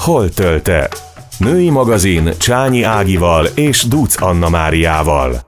Hol 0.00 0.28
tölte? 0.28 0.88
Női 1.38 1.70
magazin 1.70 2.30
Csányi 2.38 2.82
Ágival 2.82 3.46
és 3.54 3.82
Duc 3.82 4.22
Anna 4.22 4.48
Máriával. 4.48 5.40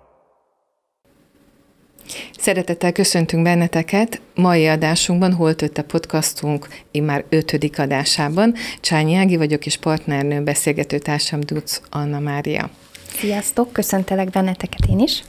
Szeretettel 2.38 2.92
köszöntünk 2.92 3.42
benneteket. 3.42 4.20
Mai 4.34 4.66
adásunkban 4.66 5.32
Hol 5.32 5.54
a 5.76 5.82
podcastunk 5.82 6.68
immár 6.90 7.24
ötödik 7.28 7.78
adásában. 7.78 8.54
Csányi 8.80 9.14
Ági 9.14 9.36
vagyok, 9.36 9.66
és 9.66 9.76
partnernő 9.76 10.42
beszélgető 10.42 10.98
társam 10.98 11.40
Duc 11.40 11.80
Anna 11.90 12.18
Mária. 12.18 12.70
Sziasztok, 13.18 13.72
köszöntelek 13.72 14.30
benneteket 14.30 14.86
én 14.90 14.98
is. 14.98 15.22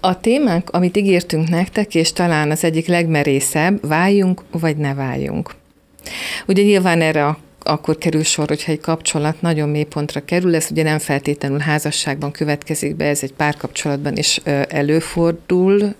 A 0.00 0.20
témánk, 0.20 0.70
amit 0.70 0.96
ígértünk 0.96 1.48
nektek, 1.48 1.94
és 1.94 2.12
talán 2.12 2.50
az 2.50 2.64
egyik 2.64 2.86
legmerészebb, 2.86 3.88
váljunk 3.88 4.42
vagy 4.50 4.76
ne 4.76 4.94
váljunk. 4.94 5.54
Ugye 6.46 6.62
nyilván 6.62 7.00
erre 7.00 7.26
a 7.26 7.38
akkor 7.64 7.98
kerül 7.98 8.22
sor, 8.22 8.48
hogyha 8.48 8.72
egy 8.72 8.80
kapcsolat 8.80 9.40
nagyon 9.40 9.68
mély 9.68 9.84
pontra 9.84 10.24
kerül, 10.24 10.54
ez 10.54 10.66
ugye 10.70 10.82
nem 10.82 10.98
feltétlenül 10.98 11.58
házasságban 11.58 12.30
következik 12.30 12.96
be, 12.96 13.04
ez 13.04 13.22
egy 13.22 13.32
párkapcsolatban 13.32 14.16
is 14.16 14.40
előfordul, 14.68 15.94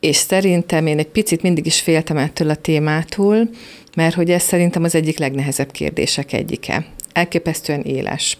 és 0.00 0.16
szerintem 0.16 0.86
én 0.86 0.98
egy 0.98 1.08
picit 1.08 1.42
mindig 1.42 1.66
is 1.66 1.80
féltem 1.80 2.16
ettől 2.16 2.50
a 2.50 2.54
témától, 2.54 3.48
mert 3.96 4.14
hogy 4.14 4.30
ez 4.30 4.42
szerintem 4.42 4.84
az 4.84 4.94
egyik 4.94 5.18
legnehezebb 5.18 5.70
kérdések 5.70 6.32
egyike 6.32 6.86
elképesztően 7.16 7.80
éles. 7.80 8.38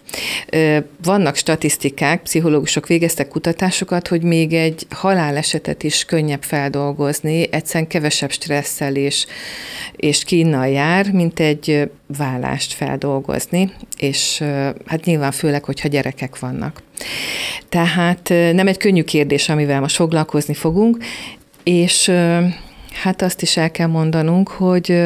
Vannak 1.03 1.37
statisztikák, 1.37 2.23
pszichológusok 2.23 2.87
végeztek 2.87 3.29
kutatásokat, 3.29 4.09
hogy 4.09 4.23
még 4.23 4.53
egy 4.53 4.87
halálesetet 4.91 5.83
is 5.83 6.05
könnyebb 6.05 6.43
feldolgozni, 6.43 7.47
egyszerűen 7.51 7.89
kevesebb 7.89 8.31
stresszel 8.31 8.95
és, 8.97 9.27
és 9.97 10.25
kínnal 10.25 10.69
jár, 10.69 11.13
mint 11.13 11.41
egy 11.41 11.91
vállást 12.19 12.73
feldolgozni, 12.73 13.73
és 13.97 14.43
hát 14.87 15.05
nyilván 15.05 15.33
főleg, 15.33 15.65
hogyha 15.65 15.89
gyerekek 15.89 16.39
vannak. 16.39 16.83
Tehát 17.69 18.29
nem 18.29 18.67
egy 18.67 18.77
könnyű 18.77 19.03
kérdés, 19.03 19.49
amivel 19.49 19.81
most 19.81 19.97
foglalkozni 19.97 20.55
fogunk, 20.55 21.05
és 21.63 22.13
Hát 23.03 23.23
azt 23.23 23.43
is 23.43 23.57
el 23.57 23.71
kell 23.71 23.87
mondanunk, 23.87 24.49
hogy, 24.49 25.03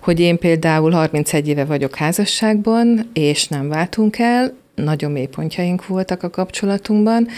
hogy 0.00 0.20
én 0.20 0.38
például 0.38 0.90
31 0.90 1.48
éve 1.48 1.64
vagyok 1.64 1.94
házasságban, 1.94 3.10
és 3.12 3.48
nem 3.48 3.68
váltunk 3.68 4.18
el, 4.18 4.52
nagyon 4.74 5.10
mély 5.10 5.26
pontjaink 5.26 5.86
voltak 5.86 6.22
a 6.22 6.30
kapcsolatunkban. 6.30 7.28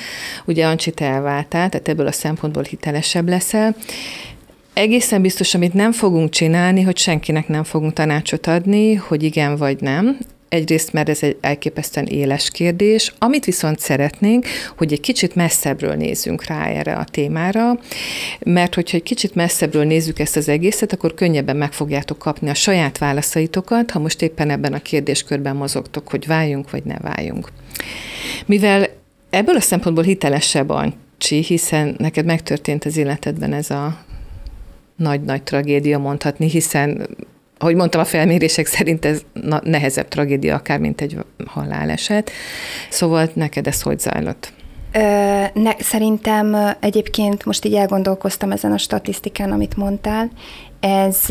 Ugye 0.44 0.66
Ancsi, 0.66 0.90
te 0.90 1.04
elváltál, 1.04 1.68
tehát 1.68 1.88
ebből 1.88 2.06
a 2.06 2.12
szempontból 2.12 2.62
hitelesebb 2.62 3.28
leszel. 3.28 3.76
Egészen 4.72 5.22
biztos, 5.22 5.54
amit 5.54 5.74
nem 5.74 5.92
fogunk 5.92 6.30
csinálni, 6.30 6.82
hogy 6.82 6.96
senkinek 6.96 7.48
nem 7.48 7.64
fogunk 7.64 7.92
tanácsot 7.92 8.46
adni, 8.46 8.94
hogy 8.94 9.22
igen 9.22 9.56
vagy 9.56 9.80
nem. 9.80 10.18
Egyrészt, 10.48 10.92
mert 10.92 11.08
ez 11.08 11.22
egy 11.22 11.36
elképesztően 11.40 12.06
éles 12.06 12.50
kérdés, 12.50 13.12
amit 13.18 13.44
viszont 13.44 13.78
szeretnénk, 13.78 14.46
hogy 14.76 14.92
egy 14.92 15.00
kicsit 15.00 15.34
messzebbről 15.34 15.94
nézzünk 15.94 16.44
rá 16.44 16.66
erre 16.66 16.94
a 16.94 17.04
témára, 17.04 17.78
mert 18.38 18.74
hogyha 18.74 18.96
egy 18.96 19.02
kicsit 19.02 19.34
messzebbről 19.34 19.84
nézzük 19.84 20.18
ezt 20.18 20.36
az 20.36 20.48
egészet, 20.48 20.92
akkor 20.92 21.14
könnyebben 21.14 21.56
meg 21.56 21.72
fogjátok 21.72 22.18
kapni 22.18 22.48
a 22.48 22.54
saját 22.54 22.98
válaszaitokat, 22.98 23.90
ha 23.90 23.98
most 23.98 24.22
éppen 24.22 24.50
ebben 24.50 24.72
a 24.72 24.82
kérdéskörben 24.82 25.56
mozogtok, 25.56 26.08
hogy 26.08 26.26
váljunk 26.26 26.70
vagy 26.70 26.84
ne 26.84 26.98
váljunk. 26.98 27.48
Mivel 28.46 28.88
ebből 29.30 29.56
a 29.56 29.60
szempontból 29.60 30.04
hitelesebb 30.04 30.70
Ancsi, 30.70 31.42
hiszen 31.42 31.94
neked 31.98 32.24
megtörtént 32.24 32.84
az 32.84 32.96
életedben 32.96 33.52
ez 33.52 33.70
a 33.70 34.04
nagy-nagy 34.96 35.42
tragédia 35.42 35.98
mondhatni, 35.98 36.48
hiszen 36.48 37.08
ahogy 37.58 37.74
mondtam, 37.74 38.00
a 38.00 38.04
felmérések 38.04 38.66
szerint 38.66 39.04
ez 39.04 39.22
nehezebb 39.62 40.08
tragédia 40.08 40.54
akár, 40.54 40.78
mint 40.78 41.00
egy 41.00 41.16
haláleset. 41.46 42.30
Szóval 42.90 43.30
neked 43.32 43.66
ez 43.66 43.82
hogy 43.82 43.98
zajlott? 43.98 44.52
Ne, 45.52 45.72
szerintem 45.78 46.56
egyébként 46.80 47.44
most 47.44 47.64
így 47.64 47.74
elgondolkoztam 47.74 48.52
ezen 48.52 48.72
a 48.72 48.78
statisztikán, 48.78 49.52
amit 49.52 49.76
mondtál. 49.76 50.30
Ez 50.80 51.24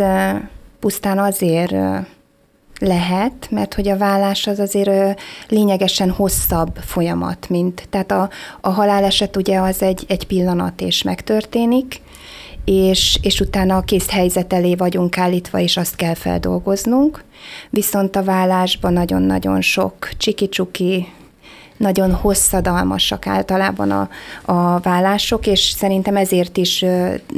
pusztán 0.80 1.20
azért 1.20 1.76
lehet, 2.80 3.48
mert 3.50 3.74
hogy 3.74 3.88
a 3.88 3.98
vállás 3.98 4.48
az 4.48 4.60
azért 4.60 5.22
lényegesen 5.48 6.10
hosszabb 6.10 6.76
folyamat, 6.76 7.50
mint, 7.50 7.88
tehát 7.90 8.12
a, 8.12 8.30
a 8.62 8.70
haláleset 8.70 9.38
ugye 9.38 9.60
az 9.60 9.82
egy, 9.82 10.06
egy 10.08 10.28
pillanat 10.28 10.82
és 10.82 11.04
megtörténik, 11.04 12.02
és, 12.70 13.20
és 13.22 13.40
utána 13.40 13.78
a 13.78 13.82
kész 13.82 14.10
helyzet 14.10 14.54
elé 14.54 14.76
vagyunk 14.76 15.18
állítva, 15.18 15.60
és 15.60 15.78
azt 15.78 15.96
kell 15.96 16.14
feldolgoznunk. 16.14 17.24
Viszont 17.70 18.16
a 18.16 18.24
vállásban 18.24 18.94
nagyon-nagyon 18.94 19.62
sok 19.62 20.10
csiki-csuki, 20.18 21.08
nagyon 21.78 22.14
hosszadalmasak 22.14 23.28
általában 23.28 23.92
a, 23.92 24.10
a 24.52 24.80
vállások, 24.80 25.48
és 25.48 25.60
szerintem 25.60 26.16
ezért 26.16 26.58
is 26.58 26.86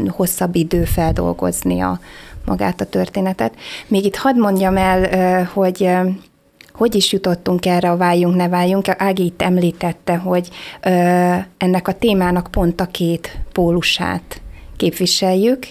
hosszabb 0.07 0.56
idő 0.56 0.84
feldolgozni 0.84 1.79
a, 1.79 2.00
magát 2.46 2.81
a 2.81 2.85
történetet. 2.85 3.53
Még 3.88 4.06
itt 4.06 4.16
hadd 4.16 4.40
mondjam 4.40 4.78
el, 4.78 5.44
hogy 5.53 5.90
hogy 6.73 6.96
is 6.96 7.11
jutottunk 7.11 7.66
erre 7.66 7.90
a 7.91 7.97
váljunk, 7.97 8.35
ne 8.35 8.47
váljunk. 8.47 8.85
Ági 8.97 9.25
itt 9.25 9.41
említette, 9.41 10.16
hogy 10.16 10.50
ennek 11.57 11.88
a 11.88 11.94
témának 11.94 12.47
pont 12.51 12.81
a 12.81 12.85
két 12.85 13.38
pólusát 13.51 14.41
képviseljük, 14.79 15.67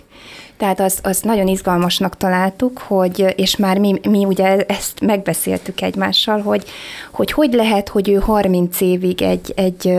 tehát 0.58 0.80
azt 0.80 1.06
az 1.06 1.20
nagyon 1.20 1.46
izgalmasnak 1.46 2.16
találtuk, 2.16 2.78
hogy, 2.78 3.34
és 3.36 3.56
már 3.56 3.78
mi, 3.78 4.00
mi 4.08 4.24
ugye 4.24 4.56
ezt 4.56 5.00
megbeszéltük 5.00 5.80
egymással, 5.80 6.40
hogy, 6.40 6.64
hogy 7.10 7.32
hogy 7.32 7.52
lehet, 7.52 7.88
hogy 7.88 8.08
ő 8.08 8.14
30 8.14 8.80
évig 8.80 9.22
egy, 9.22 9.52
egy 9.56 9.92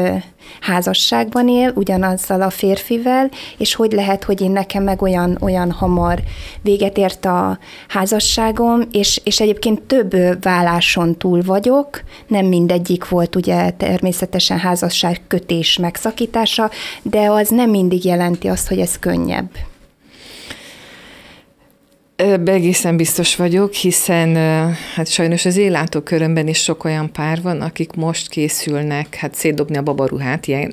házasságban 0.61 1.49
él, 1.49 1.71
ugyanazzal 1.75 2.41
a 2.41 2.49
férfivel, 2.49 3.29
és 3.57 3.75
hogy 3.75 3.91
lehet, 3.91 4.23
hogy 4.23 4.41
én 4.41 4.51
nekem 4.51 4.83
meg 4.83 5.01
olyan, 5.01 5.37
olyan 5.41 5.71
hamar 5.71 6.19
véget 6.61 6.97
ért 6.97 7.25
a 7.25 7.59
házasságom, 7.87 8.81
és, 8.91 9.21
és 9.23 9.39
egyébként 9.39 9.81
több 9.81 10.41
válláson 10.41 11.17
túl 11.17 11.41
vagyok, 11.41 12.03
nem 12.27 12.45
mindegyik 12.45 13.09
volt 13.09 13.35
ugye 13.35 13.69
természetesen 13.69 14.59
házasság 14.59 15.21
kötés 15.27 15.77
megszakítása, 15.77 16.69
de 17.01 17.29
az 17.29 17.49
nem 17.49 17.69
mindig 17.69 18.05
jelenti 18.05 18.47
azt, 18.47 18.67
hogy 18.67 18.79
ez 18.79 18.99
könnyebb. 18.99 19.49
Ebben 22.19 22.55
egészen 22.55 22.97
biztos 22.97 23.35
vagyok, 23.35 23.73
hiszen 23.73 24.35
hát 24.95 25.07
sajnos 25.07 25.45
az 25.45 25.61
körömben 26.03 26.47
is 26.47 26.63
sok 26.63 26.83
olyan 26.83 27.11
pár 27.11 27.41
van, 27.41 27.61
akik 27.61 27.93
most 27.93 28.29
készülnek 28.29 29.15
hát 29.15 29.35
szétdobni 29.35 29.77
a 29.77 29.81
babaruhát, 29.81 30.47
ilyen 30.47 30.71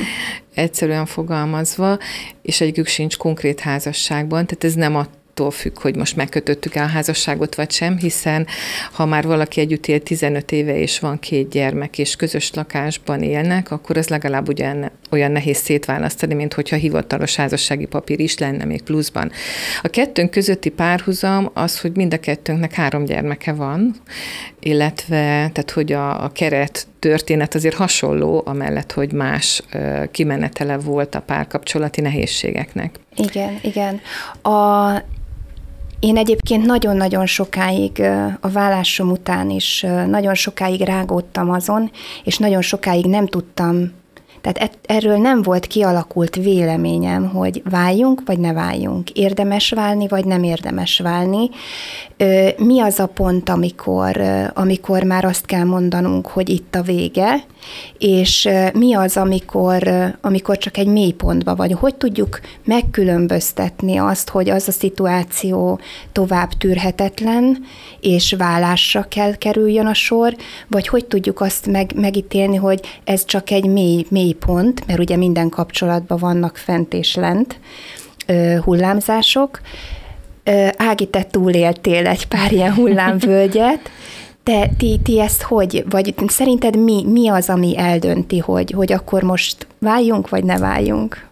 egyszerűen 0.54 1.06
fogalmazva, 1.06 1.98
és 2.42 2.60
egyikük 2.60 2.86
sincs 2.86 3.16
konkrét 3.16 3.60
házasságban, 3.60 4.46
tehát 4.46 4.64
ez 4.64 4.74
nem 4.74 4.96
a 4.96 5.06
attól 5.38 5.50
függ, 5.50 5.80
hogy 5.80 5.96
most 5.96 6.16
megkötöttük 6.16 6.74
el 6.74 6.84
a 6.84 6.88
házasságot 6.88 7.54
vagy 7.54 7.70
sem, 7.70 7.98
hiszen 7.98 8.46
ha 8.92 9.06
már 9.06 9.26
valaki 9.26 9.60
együtt 9.60 9.86
él 9.86 10.00
15 10.00 10.52
éve 10.52 10.78
és 10.78 10.98
van 10.98 11.18
két 11.18 11.48
gyermek, 11.48 11.98
és 11.98 12.16
közös 12.16 12.52
lakásban 12.52 13.22
élnek, 13.22 13.70
akkor 13.70 13.96
az 13.96 14.08
legalább 14.08 14.48
ugyan 14.48 14.90
olyan 15.10 15.32
nehéz 15.32 15.56
szétválasztani, 15.56 16.34
mint 16.34 16.54
hogyha 16.54 16.76
hivatalos 16.76 17.36
házassági 17.36 17.86
papír 17.86 18.20
is 18.20 18.38
lenne 18.38 18.64
még 18.64 18.82
pluszban. 18.82 19.30
A 19.82 19.88
kettőnk 19.88 20.30
közötti 20.30 20.68
párhuzam 20.68 21.50
az, 21.54 21.80
hogy 21.80 21.96
mind 21.96 22.12
a 22.12 22.20
kettőnknek 22.20 22.72
három 22.72 23.04
gyermeke 23.04 23.52
van, 23.52 23.94
illetve 24.60 25.16
tehát, 25.52 25.70
hogy 25.70 25.92
a, 25.92 26.24
a 26.24 26.32
keret 26.32 26.86
történet 26.98 27.54
azért 27.54 27.76
hasonló, 27.76 28.42
amellett, 28.46 28.92
hogy 28.92 29.12
más 29.12 29.62
ö, 29.72 30.02
kimenetele 30.10 30.76
volt 30.76 31.14
a 31.14 31.20
párkapcsolati 31.20 32.00
nehézségeknek. 32.00 32.98
Igen, 33.16 33.58
igen. 33.62 34.00
A, 34.42 34.92
én 36.00 36.16
egyébként 36.16 36.66
nagyon-nagyon 36.66 37.26
sokáig 37.26 38.02
a 38.40 38.48
vállásom 38.48 39.10
után 39.10 39.50
is 39.50 39.86
nagyon 40.06 40.34
sokáig 40.34 40.80
rágódtam 40.80 41.50
azon, 41.50 41.90
és 42.24 42.38
nagyon 42.38 42.62
sokáig 42.62 43.06
nem 43.06 43.26
tudtam 43.26 43.92
tehát 44.52 44.78
erről 44.86 45.16
nem 45.16 45.42
volt 45.42 45.66
kialakult 45.66 46.36
véleményem, 46.36 47.28
hogy 47.28 47.62
váljunk, 47.70 48.22
vagy 48.24 48.38
ne 48.38 48.52
váljunk. 48.52 49.10
Érdemes 49.10 49.70
válni, 49.70 50.08
vagy 50.08 50.24
nem 50.24 50.42
érdemes 50.42 50.98
válni. 50.98 51.50
Mi 52.56 52.80
az 52.80 52.98
a 52.98 53.06
pont, 53.06 53.48
amikor, 53.48 54.20
amikor 54.54 55.02
már 55.02 55.24
azt 55.24 55.46
kell 55.46 55.64
mondanunk, 55.64 56.26
hogy 56.26 56.48
itt 56.48 56.74
a 56.74 56.82
vége, 56.82 57.44
és 57.98 58.48
mi 58.72 58.94
az, 58.94 59.16
amikor, 59.16 59.90
amikor 60.20 60.58
csak 60.58 60.76
egy 60.76 60.86
mélypontba 60.86 61.54
vagy. 61.54 61.72
Hogy 61.72 61.94
tudjuk 61.94 62.40
megkülönböztetni 62.64 63.96
azt, 63.96 64.28
hogy 64.28 64.50
az 64.50 64.68
a 64.68 64.72
szituáció 64.72 65.80
tovább 66.12 66.52
tűrhetetlen, 66.52 67.58
és 68.00 68.34
vállásra 68.38 69.02
kell 69.02 69.34
kerüljön 69.36 69.86
a 69.86 69.94
sor, 69.94 70.36
vagy 70.68 70.88
hogy 70.88 71.04
tudjuk 71.04 71.40
azt 71.40 71.66
meg, 71.66 71.92
megítélni, 71.94 72.56
hogy 72.56 72.80
ez 73.04 73.24
csak 73.24 73.50
egy 73.50 73.66
mély, 73.66 74.06
mély 74.08 74.35
pont, 74.38 74.86
mert 74.86 74.98
ugye 74.98 75.16
minden 75.16 75.48
kapcsolatban 75.48 76.18
vannak 76.18 76.56
fent 76.56 76.94
és 76.94 77.14
lent 77.14 77.58
hullámzások, 78.64 79.60
Ági, 80.76 81.06
te 81.06 81.22
túléltél 81.22 82.06
egy 82.06 82.26
pár 82.26 82.52
ilyen 82.52 82.74
hullámvölgyet, 82.74 83.90
te, 84.42 84.70
ti, 84.78 85.00
ti 85.02 85.20
ezt 85.20 85.42
hogy, 85.42 85.84
vagy 85.90 86.14
szerinted 86.26 86.76
mi, 86.76 87.04
mi 87.04 87.28
az, 87.28 87.48
ami 87.48 87.78
eldönti, 87.78 88.38
hogy, 88.38 88.70
hogy 88.70 88.92
akkor 88.92 89.22
most 89.22 89.66
váljunk, 89.78 90.28
vagy 90.28 90.44
ne 90.44 90.58
váljunk? 90.58 91.26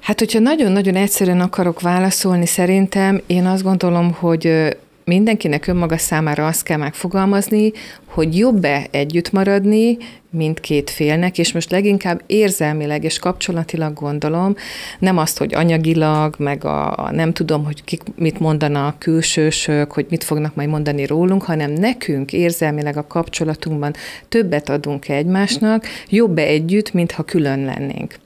Hát, 0.00 0.18
hogyha 0.18 0.38
nagyon-nagyon 0.38 0.94
egyszerűen 0.94 1.40
akarok 1.40 1.80
válaszolni, 1.80 2.46
szerintem 2.46 3.20
én 3.26 3.46
azt 3.46 3.62
gondolom, 3.62 4.12
hogy 4.12 4.76
mindenkinek 5.04 5.66
önmaga 5.66 5.98
számára 5.98 6.46
azt 6.46 6.62
kell 6.62 6.78
megfogalmazni, 6.78 7.72
hogy 8.06 8.38
jobb-e 8.38 8.86
együtt 8.90 9.32
maradni 9.32 9.96
mindkét 10.30 10.90
félnek, 10.90 11.38
és 11.38 11.52
most 11.52 11.70
leginkább 11.70 12.22
érzelmileg 12.26 13.04
és 13.04 13.18
kapcsolatilag 13.18 13.92
gondolom, 13.92 14.54
nem 14.98 15.18
azt, 15.18 15.38
hogy 15.38 15.54
anyagilag, 15.54 16.34
meg 16.38 16.64
a, 16.64 16.96
a 16.96 17.10
nem 17.10 17.32
tudom, 17.32 17.64
hogy 17.64 17.84
kik 17.84 18.02
mit 18.16 18.38
mondanak 18.38 18.98
külsősök, 18.98 19.92
hogy 19.92 20.06
mit 20.10 20.24
fognak 20.24 20.54
majd 20.54 20.68
mondani 20.68 21.06
rólunk, 21.06 21.42
hanem 21.42 21.72
nekünk 21.72 22.32
érzelmileg 22.32 22.96
a 22.96 23.06
kapcsolatunkban 23.06 23.94
többet 24.28 24.68
adunk 24.68 25.08
egymásnak, 25.08 25.86
jobb-e 26.08 26.42
együtt, 26.42 26.92
mintha 26.92 27.22
külön 27.22 27.64
lennénk. 27.64 28.18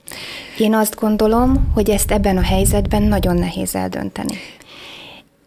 Én 0.57 0.73
azt 0.73 0.95
gondolom, 0.99 1.71
hogy 1.73 1.89
ezt 1.89 2.11
ebben 2.11 2.37
a 2.37 2.43
helyzetben 2.43 3.03
nagyon 3.03 3.35
nehéz 3.35 3.75
eldönteni. 3.75 4.35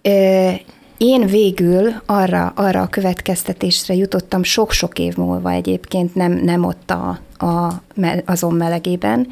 Ö, 0.02 0.50
én 1.02 1.26
végül 1.26 1.92
arra, 2.06 2.52
arra 2.56 2.80
a 2.80 2.86
következtetésre 2.86 3.94
jutottam 3.94 4.42
sok-sok 4.42 4.98
év 4.98 5.16
múlva 5.16 5.50
egyébként, 5.50 6.14
nem, 6.14 6.32
nem 6.32 6.64
ott 6.64 6.90
a, 6.90 7.18
a, 7.46 7.82
azon 8.24 8.54
melegében, 8.54 9.26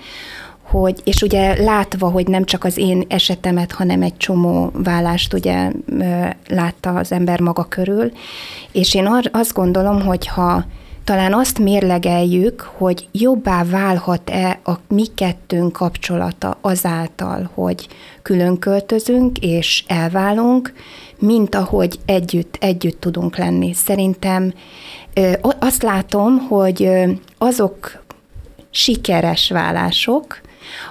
hogy, 0.62 1.00
és 1.04 1.22
ugye 1.22 1.62
látva, 1.62 2.10
hogy 2.10 2.26
nem 2.26 2.44
csak 2.44 2.64
az 2.64 2.76
én 2.76 3.04
esetemet, 3.08 3.72
hanem 3.72 4.02
egy 4.02 4.16
csomó 4.16 4.70
vállást 4.74 5.32
ugye 5.32 5.70
látta 6.48 6.94
az 6.94 7.12
ember 7.12 7.40
maga 7.40 7.64
körül, 7.64 8.12
és 8.72 8.94
én 8.94 9.28
azt 9.32 9.52
gondolom, 9.52 10.02
hogy 10.02 10.26
ha 10.26 10.64
talán 11.08 11.34
azt 11.34 11.58
mérlegeljük, 11.58 12.60
hogy 12.60 13.08
jobbá 13.12 13.64
válhat-e 13.64 14.60
a 14.64 14.72
mi 14.88 15.06
kettőnk 15.14 15.72
kapcsolata 15.72 16.58
azáltal, 16.60 17.50
hogy 17.54 17.88
külön 18.22 18.58
költözünk 18.58 19.38
és 19.38 19.84
elválunk, 19.86 20.72
mint 21.18 21.54
ahogy 21.54 21.98
együtt, 22.06 22.56
együtt 22.60 23.00
tudunk 23.00 23.36
lenni. 23.36 23.72
Szerintem 23.72 24.54
azt 25.58 25.82
látom, 25.82 26.38
hogy 26.38 26.90
azok 27.38 28.04
sikeres 28.70 29.50
vállások, 29.50 30.40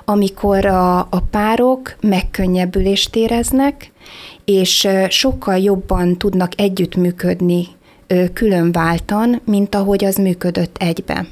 amikor 0.05 0.65
a, 0.65 0.99
a 0.99 1.21
párok 1.31 1.95
megkönnyebbülést 2.01 3.15
éreznek, 3.15 3.91
és 4.45 4.87
sokkal 5.09 5.57
jobban 5.57 6.17
tudnak 6.17 6.51
együttműködni 6.55 7.67
külön 8.33 8.71
váltan, 8.71 9.41
mint 9.45 9.75
ahogy 9.75 10.05
az 10.05 10.15
működött 10.15 10.77
egybe. 10.79 11.25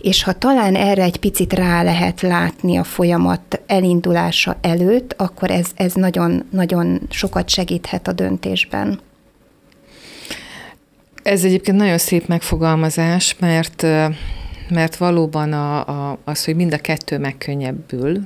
És 0.00 0.22
ha 0.22 0.32
talán 0.32 0.74
erre 0.74 1.02
egy 1.02 1.16
picit 1.16 1.52
rá 1.52 1.82
lehet 1.82 2.20
látni 2.20 2.76
a 2.76 2.84
folyamat 2.84 3.60
elindulása 3.66 4.56
előtt, 4.60 5.14
akkor 5.16 5.50
ez, 5.50 5.66
ez 5.74 5.92
nagyon, 5.92 6.44
nagyon 6.50 7.00
sokat 7.10 7.48
segíthet 7.48 8.08
a 8.08 8.12
döntésben. 8.12 9.00
Ez 11.22 11.44
egyébként 11.44 11.76
nagyon 11.76 11.98
szép 11.98 12.26
megfogalmazás, 12.26 13.36
mert 13.38 13.86
mert 14.68 14.96
valóban 14.96 15.52
a, 15.52 15.86
a, 15.86 16.18
az, 16.24 16.44
hogy 16.44 16.56
mind 16.56 16.72
a 16.72 16.78
kettő 16.78 17.18
megkönnyebbül, 17.18 18.20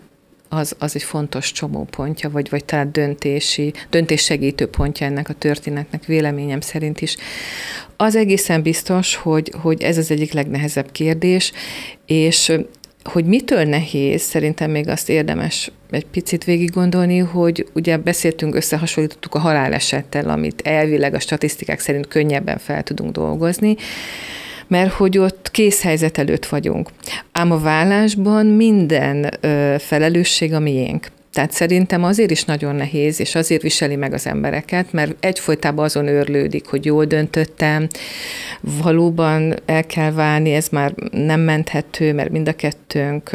az, 0.52 0.76
az 0.79 0.94
egy 0.94 1.02
fontos 1.02 1.52
csomópontja, 1.52 2.31
vagy, 2.31 2.50
vagy 2.50 2.64
talán 2.64 2.93
döntési, 2.93 3.73
döntéssegítő 3.91 4.67
pontja 4.67 5.06
ennek 5.06 5.29
a 5.29 5.35
történetnek 5.35 6.05
véleményem 6.05 6.61
szerint 6.61 7.00
is. 7.00 7.17
Az 7.97 8.17
egészen 8.17 8.62
biztos, 8.62 9.14
hogy, 9.14 9.52
hogy 9.62 9.82
ez 9.82 9.99
az 9.99 10.11
egyik 10.11 10.32
legnehezebb 10.32 10.93
kérdés, 10.93 11.52
és 12.06 12.52
hogy 13.05 13.25
mitől 13.25 13.64
nehéz, 13.64 14.23
szerintem 14.23 14.70
még 14.70 14.88
azt 14.88 15.08
érdemes 15.08 15.70
egy 15.91 16.06
picit 16.06 16.44
végig 16.44 16.70
gondolni, 16.70 17.19
hogy 17.19 17.67
ugye 17.75 17.96
beszéltünk, 17.96 18.55
összehasonlítottuk 18.55 19.35
a 19.35 19.38
halálesettel, 19.38 20.29
amit 20.29 20.61
elvileg 20.61 21.14
a 21.14 21.20
statisztikák 21.20 21.81
szerint 21.81 22.08
könnyebben 22.08 22.58
fel 22.58 22.82
tudunk 22.82 23.12
dolgozni, 23.12 23.76
mert 24.70 24.93
hogy 24.93 25.19
ott 25.19 25.50
készhelyzet 25.50 26.19
előtt 26.19 26.46
vagyunk. 26.46 26.88
Ám 27.32 27.52
a 27.52 27.58
vállásban 27.58 28.46
minden 28.46 29.31
ö, 29.40 29.75
felelősség 29.78 30.52
a 30.52 30.58
miénk. 30.58 31.06
Tehát 31.32 31.52
szerintem 31.52 32.05
azért 32.05 32.31
is 32.31 32.44
nagyon 32.44 32.75
nehéz, 32.75 33.20
és 33.20 33.34
azért 33.34 33.62
viseli 33.62 33.96
meg 33.96 34.12
az 34.12 34.26
embereket, 34.26 34.93
mert 34.93 35.14
egyfolytában 35.20 35.84
azon 35.84 36.06
őrlődik, 36.06 36.67
hogy 36.67 36.84
jól 36.84 37.05
döntöttem, 37.05 37.87
valóban 38.61 39.55
el 39.67 39.87
kell 39.87 40.12
válni, 40.12 40.52
ez 40.52 40.69
már 40.69 40.94
nem 41.11 41.40
menthető, 41.40 42.12
mert 42.12 42.31
mind 42.31 42.49
a 42.49 42.56
kettőnk 42.56 43.31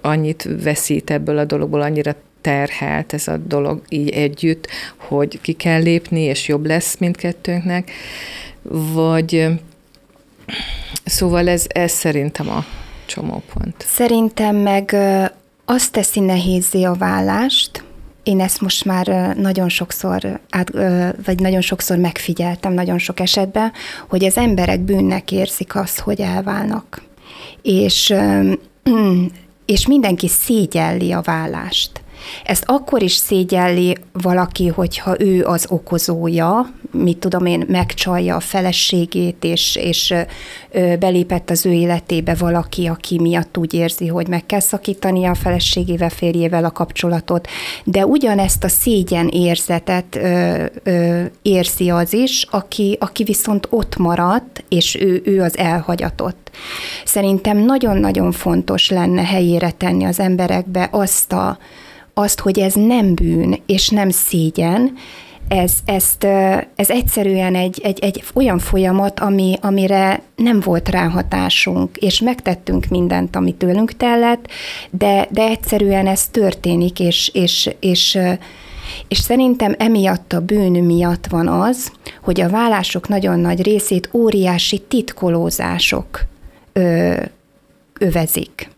annyit 0.00 0.48
veszít 0.62 1.10
ebből 1.10 1.38
a 1.38 1.44
dologból, 1.44 1.80
annyira 1.80 2.14
terhelt 2.40 3.12
ez 3.12 3.28
a 3.28 3.36
dolog 3.36 3.82
így 3.88 4.08
együtt, 4.08 4.68
hogy 4.96 5.40
ki 5.40 5.52
kell 5.52 5.82
lépni, 5.82 6.20
és 6.20 6.48
jobb 6.48 6.66
lesz 6.66 6.96
mindkettőnknek, 6.98 7.90
vagy 8.92 9.48
Szóval 11.04 11.48
ez, 11.48 11.64
ez 11.68 11.92
szerintem 11.92 12.50
a 12.50 12.64
csomópont. 13.06 13.74
Szerintem 13.88 14.56
meg 14.56 14.96
azt 15.64 15.92
teszi 15.92 16.20
nehézé 16.20 16.82
a 16.82 16.94
vállást, 16.94 17.84
én 18.22 18.40
ezt 18.40 18.60
most 18.60 18.84
már 18.84 19.34
nagyon 19.36 19.68
sokszor, 19.68 20.40
át, 20.50 20.70
vagy 21.24 21.40
nagyon 21.40 21.60
sokszor 21.60 21.96
megfigyeltem, 21.96 22.72
nagyon 22.72 22.98
sok 22.98 23.20
esetben, 23.20 23.72
hogy 24.08 24.24
az 24.24 24.36
emberek 24.36 24.80
bűnnek 24.80 25.32
érzik 25.32 25.76
azt, 25.76 26.00
hogy 26.00 26.20
elválnak. 26.20 27.02
És, 27.62 28.14
és 29.66 29.86
mindenki 29.86 30.28
szégyelli 30.28 31.12
a 31.12 31.20
vállást. 31.20 32.01
Ezt 32.44 32.64
akkor 32.66 33.02
is 33.02 33.12
szégyelli 33.12 33.96
valaki, 34.12 34.66
hogyha 34.66 35.20
ő 35.20 35.44
az 35.44 35.66
okozója, 35.68 36.72
mit 36.90 37.18
tudom 37.18 37.46
én, 37.46 37.64
megcsalja 37.68 38.36
a 38.36 38.40
feleségét, 38.40 39.44
és, 39.44 39.76
és 39.76 40.14
belépett 40.98 41.50
az 41.50 41.66
ő 41.66 41.72
életébe 41.72 42.34
valaki, 42.34 42.86
aki 42.86 43.20
miatt 43.20 43.58
úgy 43.58 43.74
érzi, 43.74 44.06
hogy 44.06 44.28
meg 44.28 44.46
kell 44.46 44.60
szakítani 44.60 45.24
a 45.24 45.34
feleségével, 45.34 46.08
férjével 46.08 46.64
a 46.64 46.70
kapcsolatot, 46.70 47.48
de 47.84 48.06
ugyanezt 48.06 48.64
a 48.64 48.68
szégyen 48.68 49.28
érzetet 49.28 50.16
ö, 50.16 50.64
ö, 50.82 51.22
érzi 51.42 51.90
az 51.90 52.12
is, 52.12 52.46
aki, 52.50 52.96
aki 53.00 53.24
viszont 53.24 53.66
ott 53.70 53.96
maradt, 53.96 54.64
és 54.68 54.94
ő, 55.00 55.22
ő 55.24 55.42
az 55.42 55.58
elhagyatott. 55.58 56.50
Szerintem 57.04 57.58
nagyon-nagyon 57.58 58.32
fontos 58.32 58.90
lenne 58.90 59.22
helyére 59.24 59.70
tenni 59.70 60.04
az 60.04 60.20
emberekbe 60.20 60.88
azt 60.90 61.32
a 61.32 61.58
azt, 62.14 62.40
hogy 62.40 62.58
ez 62.58 62.74
nem 62.74 63.14
bűn 63.14 63.62
és 63.66 63.88
nem 63.88 64.10
szégyen, 64.10 64.92
ez, 65.48 65.72
ezt, 65.84 66.24
ez 66.74 66.90
egyszerűen 66.90 67.54
egy, 67.54 67.80
egy, 67.82 67.98
egy 67.98 68.22
olyan 68.34 68.58
folyamat, 68.58 69.20
ami, 69.20 69.56
amire 69.60 70.22
nem 70.36 70.60
volt 70.60 70.88
ráhatásunk, 70.88 71.96
és 71.96 72.20
megtettünk 72.20 72.86
mindent, 72.86 73.36
amit 73.36 73.54
tőlünk 73.54 73.96
tellett, 73.96 74.48
de, 74.90 75.28
de 75.30 75.42
egyszerűen 75.42 76.06
ez 76.06 76.26
történik, 76.26 77.00
és, 77.00 77.30
és, 77.34 77.70
és, 77.80 78.18
és 79.08 79.18
szerintem 79.18 79.74
emiatt 79.78 80.32
a 80.32 80.40
bűn 80.40 80.84
miatt 80.84 81.26
van 81.26 81.48
az, 81.48 81.92
hogy 82.22 82.40
a 82.40 82.48
vállások 82.48 83.08
nagyon 83.08 83.38
nagy 83.38 83.62
részét 83.62 84.08
óriási 84.12 84.78
titkolózások 84.78 86.20
ö, 86.72 87.14
övezik. 87.98 88.70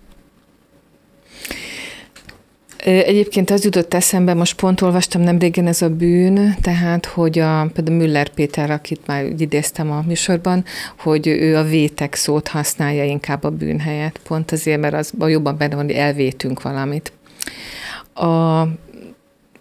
Egyébként 2.85 3.51
az 3.51 3.65
jutott 3.65 3.95
eszembe, 3.95 4.35
most 4.35 4.55
pont 4.57 4.81
olvastam 4.81 5.23
nem 5.23 5.39
régen 5.39 5.67
ez 5.67 5.83
a 5.83 5.89
bűn, 5.89 6.55
tehát, 6.61 7.07
hogy 7.07 7.39
a, 7.39 7.67
például 7.75 7.97
Müller 7.97 8.29
Péter, 8.29 8.71
akit 8.71 9.07
már 9.07 9.25
idéztem 9.39 9.91
a 9.91 10.03
műsorban, 10.07 10.65
hogy 10.99 11.27
ő 11.27 11.57
a 11.57 11.63
vétek 11.63 12.15
szót 12.15 12.49
használja 12.49 13.05
inkább 13.05 13.45
a 13.45 13.51
bűn 13.51 13.81
helyett, 13.81 14.21
pont 14.27 14.53
azért, 14.53 14.81
mert 14.81 14.95
az 14.95 15.13
jobban 15.19 15.57
benne 15.57 15.75
van, 15.75 15.85
hogy 15.85 15.95
elvétünk 15.95 16.63
valamit. 16.63 17.13
A 18.15 18.63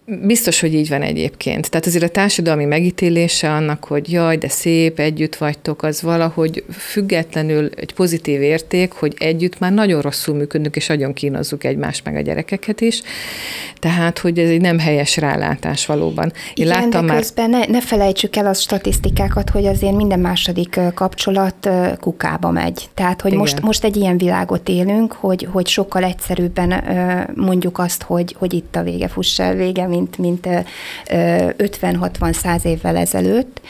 Biztos, 0.06 0.60
hogy 0.60 0.74
így 0.74 0.90
van 0.90 1.02
egyébként. 1.02 1.70
Tehát 1.70 1.86
azért 1.86 2.04
a 2.04 2.08
társadalmi 2.08 2.66
megítélése 2.66 3.52
annak, 3.52 3.84
hogy 3.86 4.12
jaj, 4.12 4.38
de 4.38 4.50
szép, 4.50 5.00
együtt 5.00 5.36
vagytok, 5.36 5.84
az 5.84 6.02
valahogy 6.02 6.64
függetlenül 6.72 7.70
egy 7.76 7.94
pozitív 7.94 8.42
érték, 8.42 8.92
hogy 8.92 9.14
együtt 9.18 9.60
már 9.60 9.72
nagyon 9.72 10.02
rosszul 10.02 10.36
működünk, 10.36 10.76
és 10.76 10.88
nagyon 10.88 11.14
kínozzuk 11.14 11.64
egymást 11.64 12.06
meg 12.06 12.16
a 12.16 12.20
gyerekeket 12.20 12.82
is. 12.82 13.02
Tehát, 13.80 14.20
hogy 14.20 14.40
ez 14.40 14.50
egy 14.50 14.62
nem 14.62 14.80
helyes 14.80 15.18
rálátás 15.18 15.86
valóban. 15.86 16.26
Én 16.54 16.66
Igen, 16.66 16.68
láttam 16.68 17.06
de 17.06 17.16
közben 17.16 17.50
már... 17.50 17.68
ne, 17.68 17.74
ne 17.74 17.82
felejtsük 17.82 18.36
el 18.36 18.46
a 18.46 18.54
statisztikákat, 18.54 19.50
hogy 19.50 19.66
azért 19.66 19.96
minden 19.96 20.20
második 20.20 20.80
kapcsolat 20.94 21.70
kukába 22.00 22.52
megy. 22.52 22.90
Tehát, 22.94 23.22
hogy 23.22 23.34
most, 23.34 23.62
most 23.62 23.84
egy 23.84 23.96
ilyen 23.96 24.18
világot 24.18 24.70
élünk, 24.70 25.14
hogy, 25.14 25.48
hogy 25.52 25.68
sokkal 25.68 26.04
egyszerűbben 26.04 26.84
mondjuk 27.36 27.80
azt, 27.80 28.04
hogy, 28.04 28.36
hogy 28.40 28.54
itt 28.54 28.76
a 28.76 28.84
vége, 28.84 29.08
fuss 29.08 29.40
el, 29.40 29.56
vége, 29.56 29.92
mint, 29.94 30.18
mint 30.18 30.48
50-60-100 31.08 32.66
évvel 32.66 32.98
ezelőtt 32.98 33.62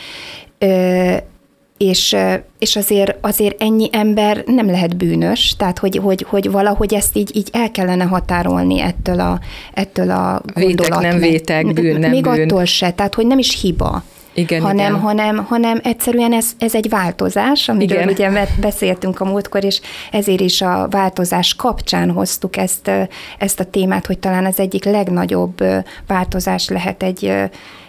és, 1.78 2.16
és 2.60 2.76
azért, 2.76 3.18
azért 3.22 3.62
ennyi 3.62 3.90
ember 3.92 4.44
nem 4.46 4.66
lehet 4.66 4.98
bűnös, 4.98 5.56
tehát 5.58 5.80
hogy, 5.80 5.98
hogy, 5.98 6.26
hogy 6.30 6.52
valahogy 6.52 6.94
ezt 6.94 7.18
így, 7.18 7.36
így 7.36 7.50
el 7.52 7.72
kellene 7.72 8.04
határolni 8.04 8.82
ettől 8.82 9.20
a, 9.20 9.40
ettől 9.74 10.12
a 10.12 10.42
gondolat. 10.54 11.02
Vétek, 11.02 11.02
nem 11.02 11.20
vétek, 11.20 11.74
bűn, 11.74 12.00
nem 12.00 12.10
Még 12.10 12.24
bűn. 12.24 12.42
attól 12.42 12.66
se, 12.66 12.92
tehát 12.92 13.14
hogy 13.14 13.28
nem 13.28 13.38
is 13.38 13.62
hiba. 13.62 14.04
Igen, 14.34 14.62
hanem, 14.62 14.76
igen. 14.76 15.00
hanem, 15.00 15.46
hanem 15.46 15.80
egyszerűen 15.84 16.34
ez, 16.34 16.52
ez 16.58 16.76
egy 16.76 16.90
változás, 16.90 17.70
amiről 17.70 18.10
igen. 18.10 18.32
ugye 18.32 18.48
beszéltünk 18.62 19.20
a 19.20 19.26
múltkor, 19.26 19.64
és 19.64 19.82
ezért 20.12 20.40
is 20.40 20.62
a 20.62 20.88
változás 20.90 21.56
kapcsán 21.56 22.12
hoztuk 22.12 22.58
ezt, 22.58 22.92
ezt 23.38 23.60
a 23.60 23.64
témát, 23.64 24.06
hogy 24.06 24.20
talán 24.20 24.46
az 24.46 24.60
egyik 24.60 24.86
legnagyobb 24.86 25.64
változás 26.08 26.70
lehet 26.70 27.04
egy, 27.04 27.34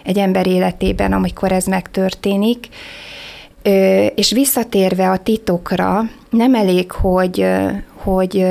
egy 0.03 0.17
ember 0.17 0.47
életében, 0.47 1.13
amikor 1.13 1.51
ez 1.51 1.65
megtörténik. 1.65 2.67
És 4.15 4.31
visszatérve 4.31 5.09
a 5.09 5.17
titokra, 5.17 6.01
nem 6.29 6.55
elég, 6.55 6.91
hogy, 6.91 7.45
hogy 8.05 8.41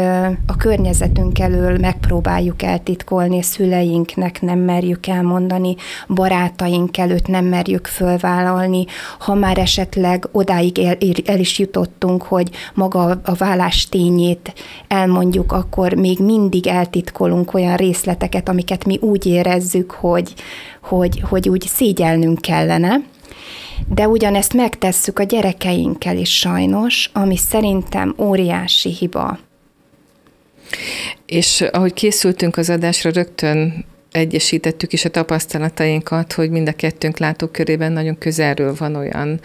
a 0.47 0.57
környezetünk 0.57 1.39
elől 1.39 1.79
megpróbáljuk 1.79 2.63
eltitkolni, 2.63 3.43
szüleinknek 3.43 4.43
nem 4.43 4.59
merjük 4.59 5.07
elmondani, 5.07 5.77
barátaink 6.09 6.99
előtt 6.99 7.27
nem 7.27 7.45
merjük 7.45 7.87
fölvállalni, 7.87 8.85
ha 9.19 9.35
már 9.35 9.59
esetleg 9.59 10.29
odáig 10.33 10.79
el, 10.79 10.97
el 11.25 11.39
is 11.39 11.59
jutottunk, 11.59 12.23
hogy 12.23 12.51
maga 12.75 13.21
a 13.25 13.35
vállás 13.35 13.89
tényét 13.89 14.55
elmondjuk, 14.89 15.53
akkor 15.53 15.93
még 15.93 16.19
mindig 16.19 16.67
eltitkolunk 16.67 17.55
olyan 17.55 17.77
részleteket, 17.77 18.49
amiket 18.49 18.85
mi 18.85 18.99
úgy 19.01 19.27
érezzük, 19.27 19.91
hogy, 19.91 20.35
hogy, 20.83 21.23
hogy 21.29 21.49
úgy 21.49 21.63
szégyelnünk 21.63 22.41
kellene 22.41 23.01
de 23.88 24.09
ugyanezt 24.09 24.52
megtesszük 24.52 25.19
a 25.19 25.23
gyerekeinkkel 25.23 26.16
is 26.16 26.38
sajnos, 26.38 27.11
ami 27.12 27.37
szerintem 27.37 28.14
óriási 28.19 28.90
hiba. 28.90 29.38
És 31.26 31.61
ahogy 31.61 31.93
készültünk 31.93 32.57
az 32.57 32.71
adásra, 32.71 33.11
rögtön 33.11 33.85
egyesítettük 34.11 34.93
is 34.93 35.04
a 35.04 35.11
tapasztalatainkat, 35.11 36.33
hogy 36.33 36.50
mind 36.50 36.69
a 36.69 36.73
kettőnk 36.73 37.19
látókörében 37.19 37.93
nagyon 37.93 38.19
közelről 38.19 38.75
van 38.78 38.95
olyan, 38.95 39.40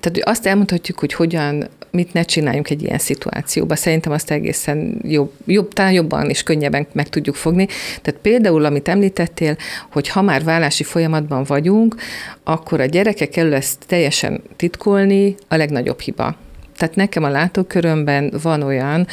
tehát 0.00 0.28
azt 0.28 0.46
elmondhatjuk, 0.46 0.98
hogy 0.98 1.12
hogyan, 1.12 1.68
mit 1.96 2.12
ne 2.12 2.22
csináljunk 2.22 2.70
egy 2.70 2.82
ilyen 2.82 2.98
szituációban. 2.98 3.76
Szerintem 3.76 4.12
azt 4.12 4.30
egészen 4.30 4.98
jobb, 5.02 5.32
jobb, 5.46 5.72
talán 5.72 5.92
jobban 5.92 6.30
és 6.30 6.42
könnyebben 6.42 6.86
meg 6.92 7.08
tudjuk 7.08 7.34
fogni. 7.34 7.66
Tehát 8.02 8.20
például, 8.20 8.64
amit 8.64 8.88
említettél, 8.88 9.56
hogy 9.90 10.08
ha 10.08 10.22
már 10.22 10.44
vállási 10.44 10.82
folyamatban 10.82 11.44
vagyunk, 11.44 11.96
akkor 12.44 12.80
a 12.80 12.84
gyerekek 12.84 13.36
elől 13.36 13.54
ezt 13.54 13.78
teljesen 13.86 14.42
titkolni 14.56 15.34
a 15.48 15.56
legnagyobb 15.56 16.00
hiba. 16.00 16.36
Tehát 16.76 16.94
nekem 16.94 17.24
a 17.24 17.28
látókörömben 17.28 18.32
van 18.42 18.62
olyan, 18.62 19.06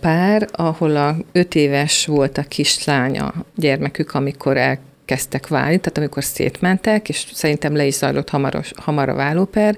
pár, 0.00 0.48
ahol 0.52 0.96
a 0.96 1.16
öt 1.32 1.54
éves 1.54 2.06
volt 2.06 2.38
a 2.38 2.42
kislánya 2.42 3.32
gyermekük, 3.56 4.14
amikor 4.14 4.56
el 4.56 4.78
kezdtek 5.04 5.46
válni, 5.46 5.78
tehát 5.78 5.98
amikor 5.98 6.24
szétmentek, 6.24 7.08
és 7.08 7.26
szerintem 7.32 7.76
le 7.76 7.84
is 7.84 7.94
zajlott 7.94 8.28
hamaros, 8.28 8.70
hamar 8.76 9.08
a 9.08 9.14
vállóper, 9.14 9.76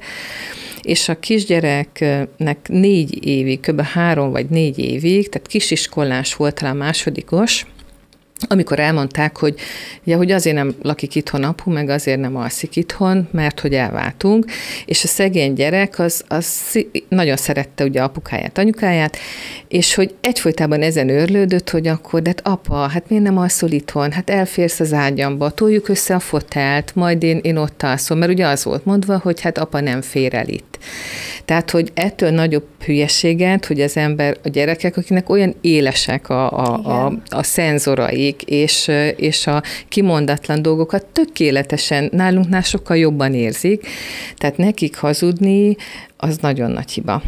és 0.85 1.09
a 1.09 1.19
kisgyereknek 1.19 2.69
négy 2.69 3.27
évig, 3.27 3.61
kb. 3.61 3.81
három 3.81 4.31
vagy 4.31 4.47
négy 4.47 4.79
évig, 4.79 5.29
tehát 5.29 5.47
kisiskolás 5.47 6.35
volt, 6.35 6.55
talán 6.55 6.77
másodikos, 6.77 7.67
amikor 8.49 8.79
elmondták, 8.79 9.37
hogy, 9.37 9.55
ja, 10.05 10.17
hogy 10.17 10.31
azért 10.31 10.57
nem 10.57 10.75
lakik 10.83 11.15
itthon 11.15 11.45
apu, 11.45 11.71
meg 11.71 11.89
azért 11.89 12.21
nem 12.21 12.37
alszik 12.37 12.77
itthon, 12.77 13.29
mert 13.31 13.61
hogy 13.61 13.73
elváltunk, 13.73 14.45
és 14.85 15.05
a 15.05 15.07
szegény 15.07 15.53
gyerek 15.53 15.99
az, 15.99 16.25
az 16.29 16.79
nagyon 17.09 17.37
szerette 17.37 17.85
ugye 17.85 18.03
apukáját, 18.03 18.59
anyukáját, 18.59 19.17
és 19.69 19.95
hogy 19.95 20.15
egyfolytában 20.21 20.83
ezen 20.83 21.09
őrlődött, 21.09 21.71
hogy 21.71 21.87
akkor, 21.87 22.23
de 22.23 22.29
hát 22.29 22.47
apa, 22.47 22.75
hát 22.77 23.09
miért 23.09 23.25
nem 23.25 23.39
alszol 23.39 23.71
itthon? 23.71 24.13
Hát 24.13 24.31
elférsz 24.31 24.81
az 24.81 24.93
ágyamba, 24.93 25.51
toljuk 25.51 25.89
össze 25.89 26.15
a 26.15 26.21
fotelt, 26.21 26.95
majd 26.95 27.23
én, 27.23 27.39
én 27.43 27.57
ott 27.57 27.83
alszom, 27.83 28.19
mert 28.19 28.33
ugye 28.33 28.47
az 28.47 28.65
volt 28.65 28.85
mondva, 28.85 29.19
hogy 29.19 29.41
hát 29.41 29.59
apa 29.59 29.81
nem 29.81 30.03
fér 30.03 30.35
el 30.35 30.49
itt. 30.49 30.79
Tehát, 31.45 31.71
hogy 31.71 31.91
ettől 31.95 32.31
nagyobb 32.31 32.67
hülyeséget, 32.85 33.67
hogy 33.67 33.81
az 33.81 33.97
ember, 33.97 34.37
a 34.45 34.49
gyerekek, 34.49 34.97
akinek 34.97 35.29
olyan 35.29 35.55
élesek 35.61 36.29
a, 36.29 36.51
a, 36.51 37.05
a, 37.05 37.13
a 37.29 37.43
szenzoraik, 38.35 38.43
és, 38.43 38.91
és 39.17 39.47
a 39.47 39.63
kimondatlan 39.89 40.63
dolgokat 40.63 41.07
tökéletesen, 41.07 42.09
nálunknál 42.13 42.63
sokkal 42.63 42.97
jobban 42.97 43.35
érzik, 43.35 43.87
tehát 44.37 44.57
nekik 44.57 44.97
hazudni, 44.97 45.77
az 46.17 46.37
nagyon 46.37 46.71
nagy 46.71 46.91
hiba. 46.91 47.23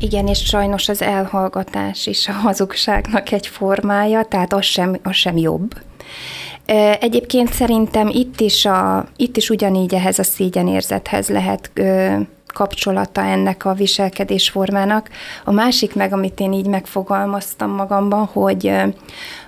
Igen, 0.00 0.26
és 0.26 0.38
sajnos 0.38 0.88
az 0.88 1.02
elhallgatás 1.02 2.06
is 2.06 2.28
a 2.28 2.32
hazugságnak 2.32 3.32
egy 3.32 3.46
formája, 3.46 4.22
tehát 4.22 4.52
az 4.52 4.64
sem, 4.64 4.96
az 5.02 5.14
sem 5.14 5.36
jobb. 5.36 5.74
Egyébként 7.00 7.52
szerintem 7.52 8.08
itt 8.08 8.40
is, 8.40 8.64
a, 8.64 9.06
itt 9.16 9.36
is 9.36 9.50
ugyanígy 9.50 9.94
ehhez 9.94 10.18
a 10.18 10.22
szégyenérzethez 10.22 11.28
lehet 11.28 11.70
kapcsolata 12.52 13.20
ennek 13.24 13.64
a 13.64 13.74
viselkedésformának. 13.74 15.08
A 15.44 15.52
másik 15.52 15.94
meg, 15.94 16.12
amit 16.12 16.40
én 16.40 16.52
így 16.52 16.66
megfogalmaztam 16.66 17.70
magamban, 17.70 18.24
hogy 18.24 18.72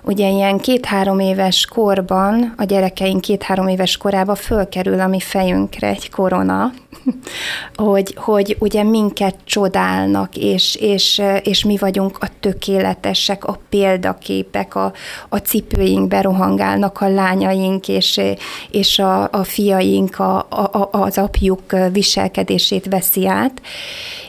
ugye 0.02 0.28
ilyen 0.28 0.58
két-három 0.58 1.18
éves 1.18 1.66
korban, 1.66 2.54
a 2.56 2.64
gyerekeink 2.64 3.20
két-három 3.20 3.68
éves 3.68 3.96
korában 3.96 4.34
fölkerül 4.34 5.00
a 5.00 5.06
mi 5.06 5.20
fejünkre 5.20 5.86
egy 5.86 6.10
korona, 6.10 6.72
hogy, 7.74 8.14
hogy 8.16 8.56
ugye 8.58 8.82
minket 8.82 9.34
csodálnak, 9.44 10.36
és, 10.36 10.74
és, 10.74 11.22
és 11.42 11.64
mi 11.64 11.76
vagyunk 11.76 12.18
a 12.20 12.26
tökéletesek, 12.40 13.44
a 13.44 13.58
példaképek, 13.68 14.74
a, 14.74 14.92
a 15.28 15.36
cipőinkbe 15.36 16.20
rohangálnak 16.20 17.00
a 17.00 17.08
lányaink, 17.08 17.88
és, 17.88 18.20
és 18.70 18.98
a, 18.98 19.22
a 19.22 19.44
fiaink 19.44 20.18
a, 20.18 20.36
a, 20.38 20.88
az 20.90 21.18
apjuk 21.18 21.76
viselkedését 21.92 22.86
veszi 22.86 23.26
át, 23.26 23.60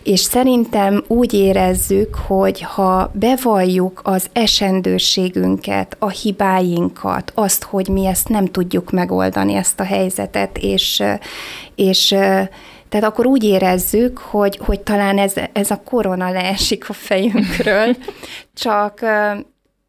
és 0.03 0.19
szerintem 0.19 1.03
úgy 1.07 1.33
érezzük, 1.33 2.15
hogy 2.15 2.61
ha 2.61 3.11
bevalljuk 3.13 4.01
az 4.03 4.29
esendőségünket, 5.63 5.95
a 5.99 6.09
hibáinkat, 6.09 7.31
azt, 7.35 7.63
hogy 7.63 7.87
mi 7.87 8.05
ezt 8.05 8.29
nem 8.29 8.45
tudjuk 8.45 8.91
megoldani, 8.91 9.53
ezt 9.53 9.79
a 9.79 9.83
helyzetet, 9.83 10.57
és, 10.57 11.03
és 11.75 12.07
tehát 12.89 13.07
akkor 13.07 13.25
úgy 13.25 13.43
érezzük, 13.43 14.17
hogy, 14.17 14.57
hogy 14.57 14.79
talán 14.79 15.17
ez, 15.17 15.33
ez 15.53 15.71
a 15.71 15.81
korona 15.85 16.31
leesik 16.31 16.89
a 16.89 16.93
fejünkről, 16.93 17.95
csak 18.63 19.01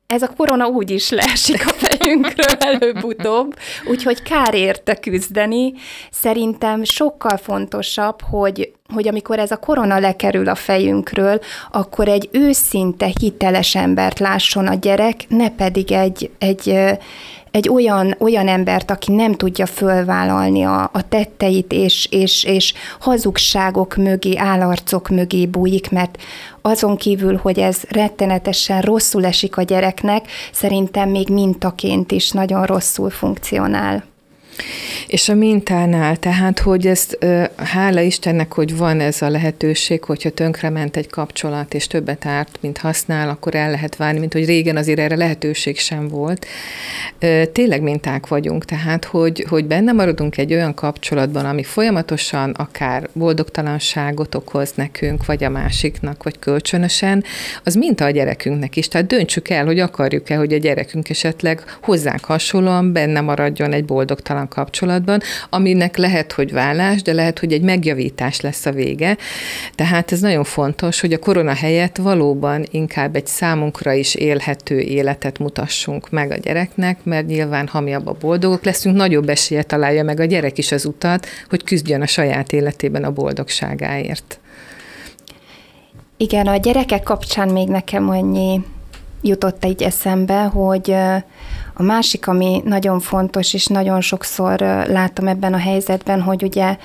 ez 0.06 0.22
a 0.22 0.32
korona 0.36 0.66
úgy 0.66 0.90
is 0.90 1.10
leesik 1.10 1.66
a 1.66 1.72
fejünkről 1.72 2.56
előbb-utóbb, 2.58 3.54
úgyhogy 3.88 4.22
kár 4.22 4.54
érte 4.54 4.94
küzdeni. 4.94 5.72
Szerintem 6.10 6.84
sokkal 6.84 7.36
fontosabb, 7.36 8.20
hogy, 8.22 8.73
hogy 8.92 9.08
amikor 9.08 9.38
ez 9.38 9.50
a 9.50 9.56
korona 9.56 9.98
lekerül 9.98 10.48
a 10.48 10.54
fejünkről, 10.54 11.40
akkor 11.70 12.08
egy 12.08 12.28
őszinte, 12.32 13.10
hiteles 13.20 13.74
embert 13.74 14.18
lásson 14.18 14.66
a 14.66 14.74
gyerek, 14.74 15.24
ne 15.28 15.50
pedig 15.50 15.92
egy, 15.92 16.30
egy, 16.38 16.78
egy 17.50 17.68
olyan, 17.68 18.14
olyan 18.18 18.48
embert, 18.48 18.90
aki 18.90 19.12
nem 19.12 19.34
tudja 19.34 19.66
fölvállalni 19.66 20.62
a, 20.62 20.90
a 20.92 21.08
tetteit, 21.08 21.72
és, 21.72 22.06
és, 22.10 22.44
és 22.44 22.74
hazugságok 23.00 23.96
mögé, 23.96 24.36
állarcok 24.36 25.08
mögé 25.08 25.46
bújik, 25.46 25.90
mert 25.90 26.18
azon 26.62 26.96
kívül, 26.96 27.36
hogy 27.36 27.58
ez 27.58 27.82
rettenetesen 27.88 28.80
rosszul 28.80 29.24
esik 29.24 29.56
a 29.56 29.62
gyereknek, 29.62 30.28
szerintem 30.52 31.08
még 31.08 31.28
mintaként 31.28 32.12
is 32.12 32.30
nagyon 32.30 32.64
rosszul 32.64 33.10
funkcionál. 33.10 34.13
És 35.06 35.28
a 35.28 35.34
mintánál, 35.34 36.16
tehát, 36.16 36.58
hogy 36.58 36.86
ezt 36.86 37.18
hála 37.56 38.00
Istennek, 38.00 38.52
hogy 38.52 38.76
van 38.76 39.00
ez 39.00 39.22
a 39.22 39.28
lehetőség, 39.28 40.04
hogyha 40.04 40.30
tönkrement 40.30 40.96
egy 40.96 41.08
kapcsolat, 41.08 41.74
és 41.74 41.86
többet 41.86 42.26
árt, 42.26 42.58
mint 42.60 42.78
használ, 42.78 43.28
akkor 43.28 43.54
el 43.54 43.70
lehet 43.70 43.96
várni, 43.96 44.18
mint 44.18 44.32
hogy 44.32 44.46
régen 44.46 44.76
azért 44.76 44.98
erre 44.98 45.16
lehetőség 45.16 45.78
sem 45.78 46.08
volt. 46.08 46.46
Tényleg 47.52 47.82
minták 47.82 48.26
vagyunk, 48.26 48.64
tehát, 48.64 49.04
hogy, 49.04 49.44
hogy 49.48 49.64
benne 49.64 49.92
maradunk 49.92 50.36
egy 50.36 50.52
olyan 50.52 50.74
kapcsolatban, 50.74 51.44
ami 51.44 51.62
folyamatosan 51.62 52.50
akár 52.50 53.08
boldogtalanságot 53.12 54.34
okoz 54.34 54.72
nekünk, 54.74 55.26
vagy 55.26 55.44
a 55.44 55.48
másiknak, 55.48 56.22
vagy 56.22 56.38
kölcsönösen, 56.38 57.24
az 57.64 57.74
minta 57.74 58.04
a 58.04 58.10
gyerekünknek 58.10 58.76
is. 58.76 58.88
Tehát 58.88 59.06
döntsük 59.06 59.48
el, 59.48 59.64
hogy 59.64 59.78
akarjuk-e, 59.78 60.36
hogy 60.36 60.52
a 60.52 60.56
gyerekünk 60.56 61.10
esetleg 61.10 61.62
hozzánk 61.82 62.24
hasonlóan 62.24 62.92
benne 62.92 63.20
maradjon 63.20 63.72
egy 63.72 63.84
boldogtalan 63.84 64.43
kapcsolat, 64.48 64.82
kapcsolatban, 64.84 65.20
aminek 65.50 65.96
lehet, 65.96 66.32
hogy 66.32 66.52
vállás, 66.52 67.02
de 67.02 67.12
lehet, 67.12 67.38
hogy 67.38 67.52
egy 67.52 67.62
megjavítás 67.62 68.40
lesz 68.40 68.66
a 68.66 68.72
vége. 68.72 69.16
Tehát 69.74 70.12
ez 70.12 70.20
nagyon 70.20 70.44
fontos, 70.44 71.00
hogy 71.00 71.12
a 71.12 71.18
korona 71.18 71.54
helyett 71.54 71.96
valóban 71.96 72.64
inkább 72.70 73.16
egy 73.16 73.26
számunkra 73.26 73.92
is 73.92 74.14
élhető 74.14 74.80
életet 74.80 75.38
mutassunk 75.38 76.10
meg 76.10 76.30
a 76.30 76.36
gyereknek, 76.36 76.98
mert 77.04 77.26
nyilván, 77.26 77.68
ha 77.68 77.80
mi 77.80 77.94
abban 77.94 78.16
boldogok 78.20 78.64
leszünk, 78.64 78.96
nagyobb 78.96 79.28
esélye 79.28 79.62
találja 79.62 80.02
meg 80.02 80.20
a 80.20 80.24
gyerek 80.24 80.58
is 80.58 80.72
az 80.72 80.84
utat, 80.84 81.26
hogy 81.48 81.64
küzdjön 81.64 82.02
a 82.02 82.06
saját 82.06 82.52
életében 82.52 83.04
a 83.04 83.10
boldogságáért. 83.10 84.38
Igen, 86.16 86.46
a 86.46 86.56
gyerekek 86.56 87.02
kapcsán 87.02 87.48
még 87.48 87.68
nekem 87.68 88.08
annyi 88.08 88.60
jutott 89.22 89.64
egy 89.64 89.82
eszembe, 89.82 90.42
hogy 90.42 90.94
a 91.74 91.82
másik, 91.82 92.26
ami 92.26 92.62
nagyon 92.64 93.00
fontos, 93.00 93.54
és 93.54 93.66
nagyon 93.66 94.00
sokszor 94.00 94.58
látom 94.88 95.28
ebben 95.28 95.54
a 95.54 95.58
helyzetben, 95.58 96.22
hogy 96.22 96.42
ugye 96.42 96.76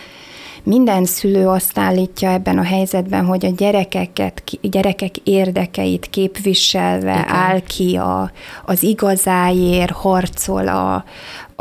minden 0.64 1.06
szülő 1.06 1.48
azt 1.48 1.78
állítja 1.78 2.32
ebben 2.32 2.58
a 2.58 2.64
helyzetben, 2.64 3.26
hogy 3.26 3.46
a 3.46 3.50
gyerekeket, 3.58 4.44
gyerekek 4.62 5.18
érdekeit 5.18 6.10
képviselve 6.10 7.12
Igen. 7.12 7.28
áll 7.28 7.60
ki 7.60 7.96
a, 7.96 8.32
az 8.66 8.84
igazáért, 8.84 9.92
harcol 9.92 10.68
a, 10.68 11.04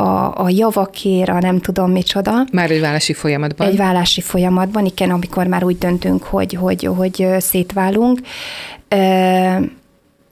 a, 0.03 0.43
a 0.43 0.49
javakért, 0.49 1.29
a 1.29 1.39
nem 1.39 1.59
tudom 1.59 1.91
micsoda. 1.91 2.31
Már 2.51 2.71
egy 2.71 2.81
vállási 2.81 3.13
folyamatban. 3.13 3.67
Egy 3.67 3.77
vállási 3.77 4.21
folyamatban, 4.21 4.85
igen, 4.85 5.09
amikor 5.09 5.47
már 5.47 5.63
úgy 5.63 5.77
döntünk, 5.77 6.23
hogy, 6.23 6.53
hogy, 6.53 6.89
hogy 6.97 7.27
szétválunk 7.37 8.19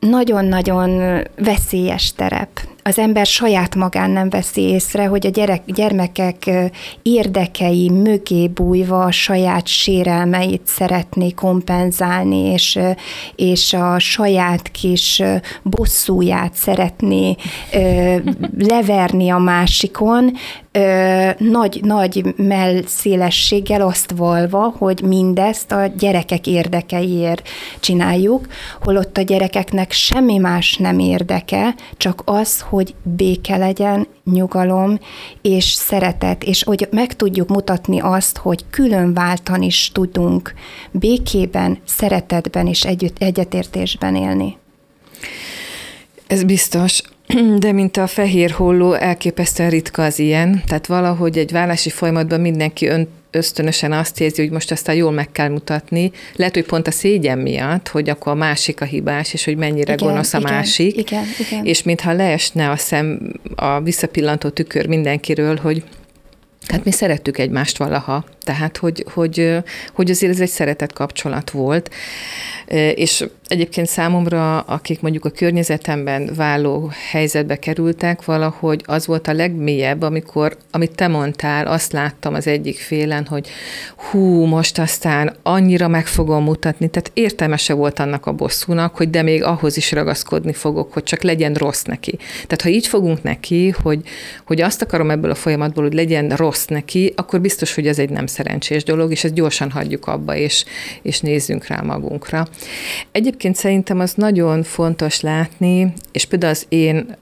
nagyon-nagyon 0.09 1.21
veszélyes 1.35 2.13
terep. 2.13 2.49
Az 2.88 3.00
ember 3.00 3.25
saját 3.25 3.75
magán 3.75 4.10
nem 4.10 4.29
veszi 4.29 4.62
észre, 4.62 5.06
hogy 5.06 5.25
a 5.25 5.29
gyerek, 5.29 5.62
gyermekek 5.65 6.50
érdekei 7.01 7.89
mögé 7.89 8.48
bújva 8.48 9.03
a 9.03 9.12
saját 9.12 9.67
sérelmeit 9.67 10.62
szeretné 10.65 11.32
kompenzálni, 11.32 12.38
és, 12.38 12.79
és 13.36 13.74
a 13.74 14.00
saját 14.00 14.72
kis 14.72 15.24
bosszúját 15.63 16.53
szeretné 16.53 17.36
leverni 18.58 19.29
a 19.29 19.38
másikon, 19.38 20.32
nagy, 21.38 21.79
nagy 21.84 22.34
mellszélességgel 22.36 23.82
azt 23.82 24.12
valva, 24.12 24.74
hogy 24.77 25.01
mindezt 25.01 25.72
a 25.72 25.86
gyerekek 25.98 26.48
érdekeiért 26.48 27.48
csináljuk, 27.79 28.48
holott 28.82 29.17
a 29.17 29.22
gyerekeknek 29.22 29.91
semmi 29.91 30.38
más 30.38 30.75
nem 30.75 31.00
érdeke, 31.00 31.75
csak 31.98 32.22
az, 32.25 32.62
hogy 32.62 32.76
béke 33.03 33.57
legyen, 33.57 34.07
nyugalom 34.24 35.00
és 35.41 35.63
szeretet, 35.63 36.43
és 36.43 36.63
hogy 36.63 36.88
meg 36.91 37.15
tudjuk 37.15 37.50
mutatni 37.50 38.00
azt, 38.00 38.38
hogy 38.38 38.65
külön 38.69 39.13
váltan 39.13 39.62
is 39.62 39.91
tudunk 39.93 40.53
békében, 40.91 41.77
szeretetben 41.86 42.67
és 42.67 42.86
együtt, 42.86 43.17
egyetértésben 43.19 44.15
élni. 44.15 44.57
Ez 46.27 46.43
biztos. 46.43 47.01
De 47.60 47.72
mint 47.72 47.98
a 47.98 48.07
fehér 48.07 48.51
holló, 48.51 48.93
elképesztően 48.93 49.69
ritka 49.69 50.03
az 50.03 50.19
ilyen, 50.19 50.62
tehát 50.65 50.88
valahogy 50.88 51.38
egy 51.38 51.51
vállási 51.51 51.89
folyamatban 51.89 52.41
mindenki 52.41 52.88
ön, 52.88 53.07
ösztönösen 53.38 53.91
azt 53.91 54.22
érzi, 54.22 54.41
hogy 54.41 54.51
most 54.51 54.72
aztán 54.72 54.96
jól 54.96 55.12
meg 55.12 55.32
kell 55.32 55.50
mutatni. 55.50 56.12
Lehet, 56.36 56.53
hogy 56.53 56.65
pont 56.65 56.88
a 56.88 56.91
szégyen 56.91 57.38
miatt, 57.38 57.88
hogy 57.88 58.10
akkor 58.10 58.32
a 58.32 58.36
másik 58.36 58.82
a 58.82 58.86
hibás, 58.86 59.34
és 59.34 59.46
hogy 59.46 59.58
mennyire 59.58 59.94
igen, 59.94 60.08
gonosz 60.08 60.34
a 60.34 60.38
igen, 60.38 60.53
másik. 60.53 60.98
Igen, 60.98 61.24
igen. 61.39 61.65
És 61.65 61.84
mintha 61.84 62.13
leesne 62.13 62.70
a 62.70 62.77
szem, 62.77 63.20
a 63.56 63.82
visszapillantó 63.82 64.50
tükör 64.50 64.88
mindenkiről, 64.88 65.56
hogy 65.56 65.84
Hát 66.67 66.84
mi 66.84 66.91
szerettük 66.91 67.38
egymást 67.38 67.77
valaha, 67.77 68.25
tehát 68.47 68.77
hogy, 68.77 69.05
hogy, 69.13 69.57
hogy 69.93 70.09
azért 70.09 70.31
ez 70.31 70.39
egy 70.39 70.49
szeretett 70.49 70.93
kapcsolat 70.93 71.51
volt, 71.51 71.89
és 72.95 73.25
egyébként 73.47 73.87
számomra, 73.87 74.59
akik 74.59 75.01
mondjuk 75.01 75.25
a 75.25 75.29
környezetemben 75.29 76.31
váló 76.35 76.91
helyzetbe 77.09 77.55
kerültek, 77.55 78.25
valahogy 78.25 78.83
az 78.85 79.07
volt 79.07 79.27
a 79.27 79.33
legmélyebb, 79.33 80.01
amikor, 80.01 80.57
amit 80.71 80.95
te 80.95 81.07
mondtál, 81.07 81.67
azt 81.67 81.91
láttam 81.91 82.33
az 82.33 82.47
egyik 82.47 82.77
félen, 82.77 83.25
hogy 83.25 83.49
hú, 83.95 84.45
most 84.45 84.79
aztán 84.79 85.36
annyira 85.43 85.88
meg 85.88 86.07
fogom 86.07 86.43
mutatni, 86.43 86.89
tehát 86.89 87.12
értelmese 87.13 87.73
volt 87.73 87.99
annak 87.99 88.25
a 88.25 88.33
bosszúnak, 88.33 88.95
hogy 88.95 89.10
de 89.10 89.21
még 89.21 89.43
ahhoz 89.43 89.77
is 89.77 89.91
ragaszkodni 89.91 90.53
fogok, 90.53 90.93
hogy 90.93 91.03
csak 91.03 91.21
legyen 91.21 91.53
rossz 91.53 91.83
neki. 91.83 92.17
Tehát 92.33 92.62
ha 92.62 92.69
így 92.69 92.88
fogunk 92.88 93.23
neki, 93.23 93.69
hogy, 93.81 93.99
hogy 94.45 94.62
azt 94.62 94.81
akarom 94.81 95.12
ebből 95.12 95.31
a 95.31 95.36
folyamatból, 95.36 95.83
hogy 95.83 95.93
legyen 95.93 96.29
rossz 96.29 96.65
neki, 96.65 97.13
akkor 97.15 97.41
biztos, 97.41 97.75
hogy 97.75 97.88
ez 97.88 97.99
egy 97.99 98.10
nem 98.10 98.27
szerencsés 98.38 98.84
dolog, 98.84 99.12
és 99.12 99.23
ezt 99.23 99.34
gyorsan 99.34 99.71
hagyjuk 99.71 100.08
abba, 100.08 100.36
és, 100.36 100.65
és 101.02 101.19
nézzünk 101.19 101.67
rá 101.67 101.82
magunkra. 101.82 102.47
Egyébként 103.12 103.56
szerintem 103.56 104.00
az 104.00 104.13
nagyon 104.13 104.63
fontos 104.63 105.21
látni, 105.21 105.93
és 106.12 106.26
például 106.26 106.52
az 106.52 106.65
én 106.69 107.15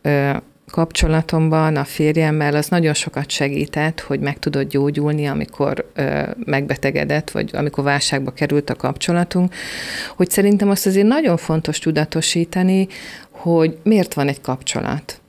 kapcsolatomban 0.71 1.75
a 1.75 1.83
férjemmel 1.83 2.55
az 2.55 2.67
nagyon 2.67 2.93
sokat 2.93 3.29
segített, 3.29 3.99
hogy 3.99 4.19
meg 4.19 4.39
tudott 4.39 4.69
gyógyulni, 4.69 5.25
amikor 5.25 5.89
ö, 5.93 6.21
megbetegedett, 6.45 7.31
vagy 7.31 7.49
amikor 7.53 7.83
válságba 7.83 8.31
került 8.31 8.69
a 8.69 8.75
kapcsolatunk, 8.75 9.53
hogy 10.15 10.29
szerintem 10.29 10.69
azt 10.69 10.85
azért 10.85 11.07
nagyon 11.07 11.37
fontos 11.37 11.79
tudatosítani, 11.79 12.87
hogy 13.29 13.77
miért 13.83 14.13
van 14.13 14.27
egy 14.27 14.41
kapcsolat. 14.41 15.19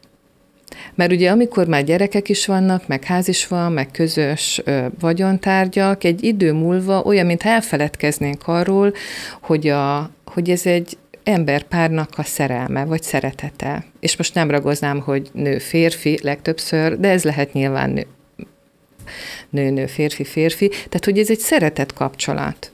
Mert 0.94 1.12
ugye 1.12 1.30
amikor 1.30 1.66
már 1.66 1.84
gyerekek 1.84 2.28
is 2.28 2.46
vannak, 2.46 2.86
meg 2.86 3.04
ház 3.04 3.28
is 3.28 3.46
van, 3.46 3.72
meg 3.72 3.90
közös 3.90 4.60
ö, 4.64 4.86
vagyontárgyak, 5.00 6.04
egy 6.04 6.24
idő 6.24 6.52
múlva 6.52 7.02
olyan, 7.02 7.26
mint 7.26 7.42
elfeledkeznénk 7.42 8.42
arról, 8.46 8.92
hogy, 9.40 9.68
a, 9.68 10.10
hogy 10.24 10.50
ez 10.50 10.66
egy 10.66 10.96
emberpárnak 11.24 12.10
a 12.16 12.22
szerelme, 12.22 12.84
vagy 12.84 13.02
szeretete. 13.02 13.84
És 14.00 14.16
most 14.16 14.34
nem 14.34 14.50
ragoznám, 14.50 15.00
hogy 15.00 15.30
nő-férfi 15.32 16.18
legtöbbször, 16.22 17.00
de 17.00 17.08
ez 17.08 17.24
lehet 17.24 17.52
nyilván 17.52 17.90
nő, 17.90 18.06
nő-nő, 19.50 19.86
férfi-férfi. 19.86 20.68
Tehát, 20.68 21.04
hogy 21.04 21.18
ez 21.18 21.30
egy 21.30 21.38
szeretet 21.38 21.92
kapcsolat. 21.92 22.70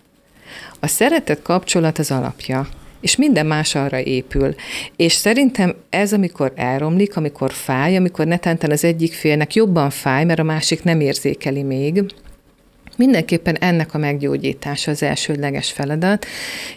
A 0.81 0.87
szeretet 0.87 1.42
kapcsolat 1.42 1.98
az 1.98 2.11
alapja 2.11 2.68
és 3.02 3.16
minden 3.16 3.46
más 3.46 3.74
arra 3.74 4.00
épül. 4.00 4.54
És 4.96 5.12
szerintem 5.12 5.74
ez, 5.90 6.12
amikor 6.12 6.52
elromlik, 6.56 7.16
amikor 7.16 7.52
fáj, 7.52 7.96
amikor 7.96 8.26
netánten 8.26 8.70
az 8.70 8.84
egyik 8.84 9.12
félnek 9.12 9.54
jobban 9.54 9.90
fáj, 9.90 10.24
mert 10.24 10.38
a 10.38 10.42
másik 10.42 10.82
nem 10.82 11.00
érzékeli 11.00 11.62
még, 11.62 12.04
Mindenképpen 12.96 13.56
ennek 13.56 13.94
a 13.94 13.98
meggyógyítása 13.98 14.90
az 14.90 15.02
elsődleges 15.02 15.72
feladat, 15.72 16.26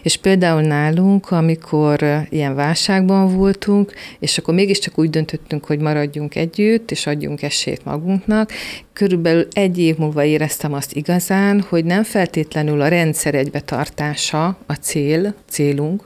és 0.02 0.16
például 0.16 0.60
nálunk, 0.60 1.30
amikor 1.30 2.26
ilyen 2.28 2.54
válságban 2.54 3.36
voltunk, 3.36 3.92
és 4.18 4.38
akkor 4.38 4.54
mégiscsak 4.54 4.98
úgy 4.98 5.10
döntöttünk, 5.10 5.64
hogy 5.64 5.80
maradjunk 5.80 6.34
együtt, 6.34 6.90
és 6.90 7.06
adjunk 7.06 7.42
esélyt 7.42 7.84
magunknak, 7.84 8.52
körülbelül 8.92 9.46
egy 9.52 9.78
év 9.78 9.96
múlva 9.96 10.24
éreztem 10.24 10.72
azt 10.72 10.94
igazán, 10.94 11.60
hogy 11.68 11.84
nem 11.84 12.02
feltétlenül 12.02 12.80
a 12.80 12.88
rendszer 12.88 13.34
egybetartása 13.34 14.58
a 14.66 14.74
cél, 14.74 15.34
célunk, 15.48 16.04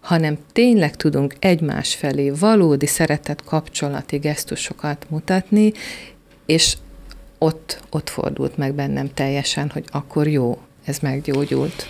hanem 0.00 0.38
tényleg 0.52 0.96
tudunk 0.96 1.34
egymás 1.38 1.94
felé 1.94 2.30
valódi 2.30 2.86
szeretett 2.86 3.44
kapcsolati 3.44 4.16
gesztusokat 4.16 5.06
mutatni, 5.08 5.72
és 6.46 6.76
ott, 7.38 7.80
ott 7.90 8.08
fordult 8.08 8.56
meg 8.56 8.74
bennem 8.74 9.14
teljesen, 9.14 9.70
hogy 9.72 9.84
akkor 9.90 10.26
jó, 10.28 10.58
ez 10.84 10.98
meggyógyult. 10.98 11.86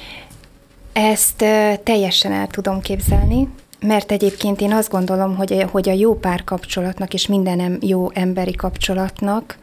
Ezt 0.93 1.45
teljesen 1.83 2.33
el 2.33 2.47
tudom 2.47 2.81
képzelni, 2.81 3.49
mert 3.81 4.13
egyébként 4.13 4.61
én 4.61 4.73
azt 4.73 4.91
gondolom, 4.91 5.37
hogy, 5.37 5.65
hogy 5.71 5.89
a 5.89 5.93
jó 5.93 6.15
párkapcsolatnak 6.15 7.15
és 7.15 7.27
minden 7.27 7.79
jó 7.81 8.11
emberi 8.13 8.55
kapcsolatnak 8.55 9.59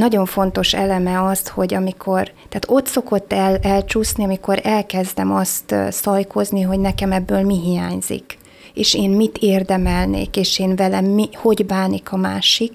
nagyon 0.00 0.26
fontos 0.26 0.74
eleme 0.74 1.24
azt, 1.24 1.48
hogy 1.48 1.74
amikor, 1.74 2.22
tehát 2.48 2.66
ott 2.68 2.86
szokott 2.86 3.32
el, 3.32 3.56
elcsúszni, 3.56 4.24
amikor 4.24 4.60
elkezdem 4.62 5.32
azt 5.32 5.74
szajkozni, 5.90 6.60
hogy 6.60 6.78
nekem 6.78 7.12
ebből 7.12 7.42
mi 7.42 7.60
hiányzik 7.60 8.38
és 8.74 8.94
én 8.94 9.10
mit 9.10 9.38
érdemelnék, 9.38 10.36
és 10.36 10.58
én 10.58 10.76
velem 10.76 11.04
mi, 11.04 11.28
hogy 11.34 11.66
bánik 11.66 12.12
a 12.12 12.16
másik, 12.16 12.72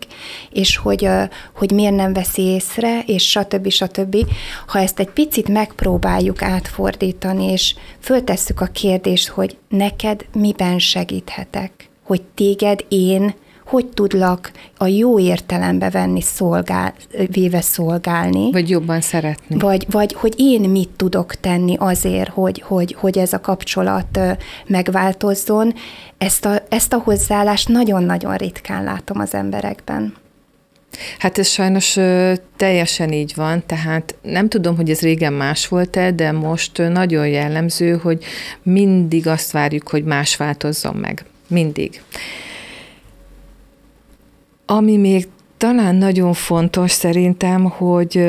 és 0.51 0.77
hogy, 0.77 1.07
hogy 1.55 1.71
miért 1.71 1.95
nem 1.95 2.13
veszi 2.13 2.41
észre, 2.41 2.99
és 3.05 3.29
stb. 3.29 3.69
stb. 3.69 4.17
Ha 4.67 4.79
ezt 4.79 4.99
egy 4.99 5.09
picit 5.09 5.47
megpróbáljuk 5.47 6.41
átfordítani, 6.41 7.51
és 7.51 7.75
föltesszük 7.99 8.61
a 8.61 8.65
kérdést, 8.65 9.27
hogy 9.27 9.57
neked 9.69 10.25
miben 10.33 10.79
segíthetek, 10.79 11.89
hogy 12.03 12.21
téged 12.35 12.85
én 12.89 13.33
hogy 13.65 13.86
tudlak 13.86 14.51
a 14.78 14.88
jó 14.88 15.19
értelembe 15.19 15.89
venni, 15.89 16.21
szolgál, 16.21 16.93
véve 17.32 17.62
szolgálni. 17.62 18.51
Vagy 18.51 18.69
jobban 18.69 19.01
szeretni. 19.01 19.58
Vagy, 19.58 19.86
vagy 19.89 20.13
hogy 20.13 20.34
én 20.38 20.69
mit 20.69 20.89
tudok 20.89 21.36
tenni 21.36 21.75
azért, 21.80 22.30
hogy, 22.30 22.62
hogy, 22.62 22.95
hogy 22.99 23.17
ez 23.17 23.34
a 23.34 23.41
kapcsolat 23.41 24.19
megváltozzon. 24.67 25.73
Ezt 26.17 26.45
a, 26.45 26.62
ezt 26.69 26.93
a 26.93 26.97
hozzáállást 26.97 27.67
nagyon-nagyon 27.67 28.36
ritkán 28.36 28.84
látom 28.84 29.19
az 29.19 29.34
emberekben. 29.34 30.13
Hát 31.19 31.38
ez 31.38 31.47
sajnos 31.47 31.97
teljesen 32.58 33.12
így 33.12 33.32
van, 33.36 33.63
tehát 33.65 34.15
nem 34.21 34.49
tudom, 34.49 34.75
hogy 34.75 34.89
ez 34.89 34.99
régen 34.99 35.34
más 35.34 35.67
volt-e, 35.67 36.12
de 36.12 36.32
most 36.32 36.78
nagyon 36.78 37.28
jellemző, 37.28 37.97
hogy 37.97 38.23
mindig 38.63 39.28
azt 39.28 39.51
várjuk, 39.51 39.89
hogy 39.89 40.04
más 40.04 40.36
változzon 40.36 40.95
meg. 40.95 41.25
Mindig. 41.47 42.01
Ami 44.65 44.97
még 44.97 45.28
talán 45.58 45.95
nagyon 45.95 46.34
fontos 46.34 46.91
szerintem, 46.91 47.63
hogy, 47.63 48.28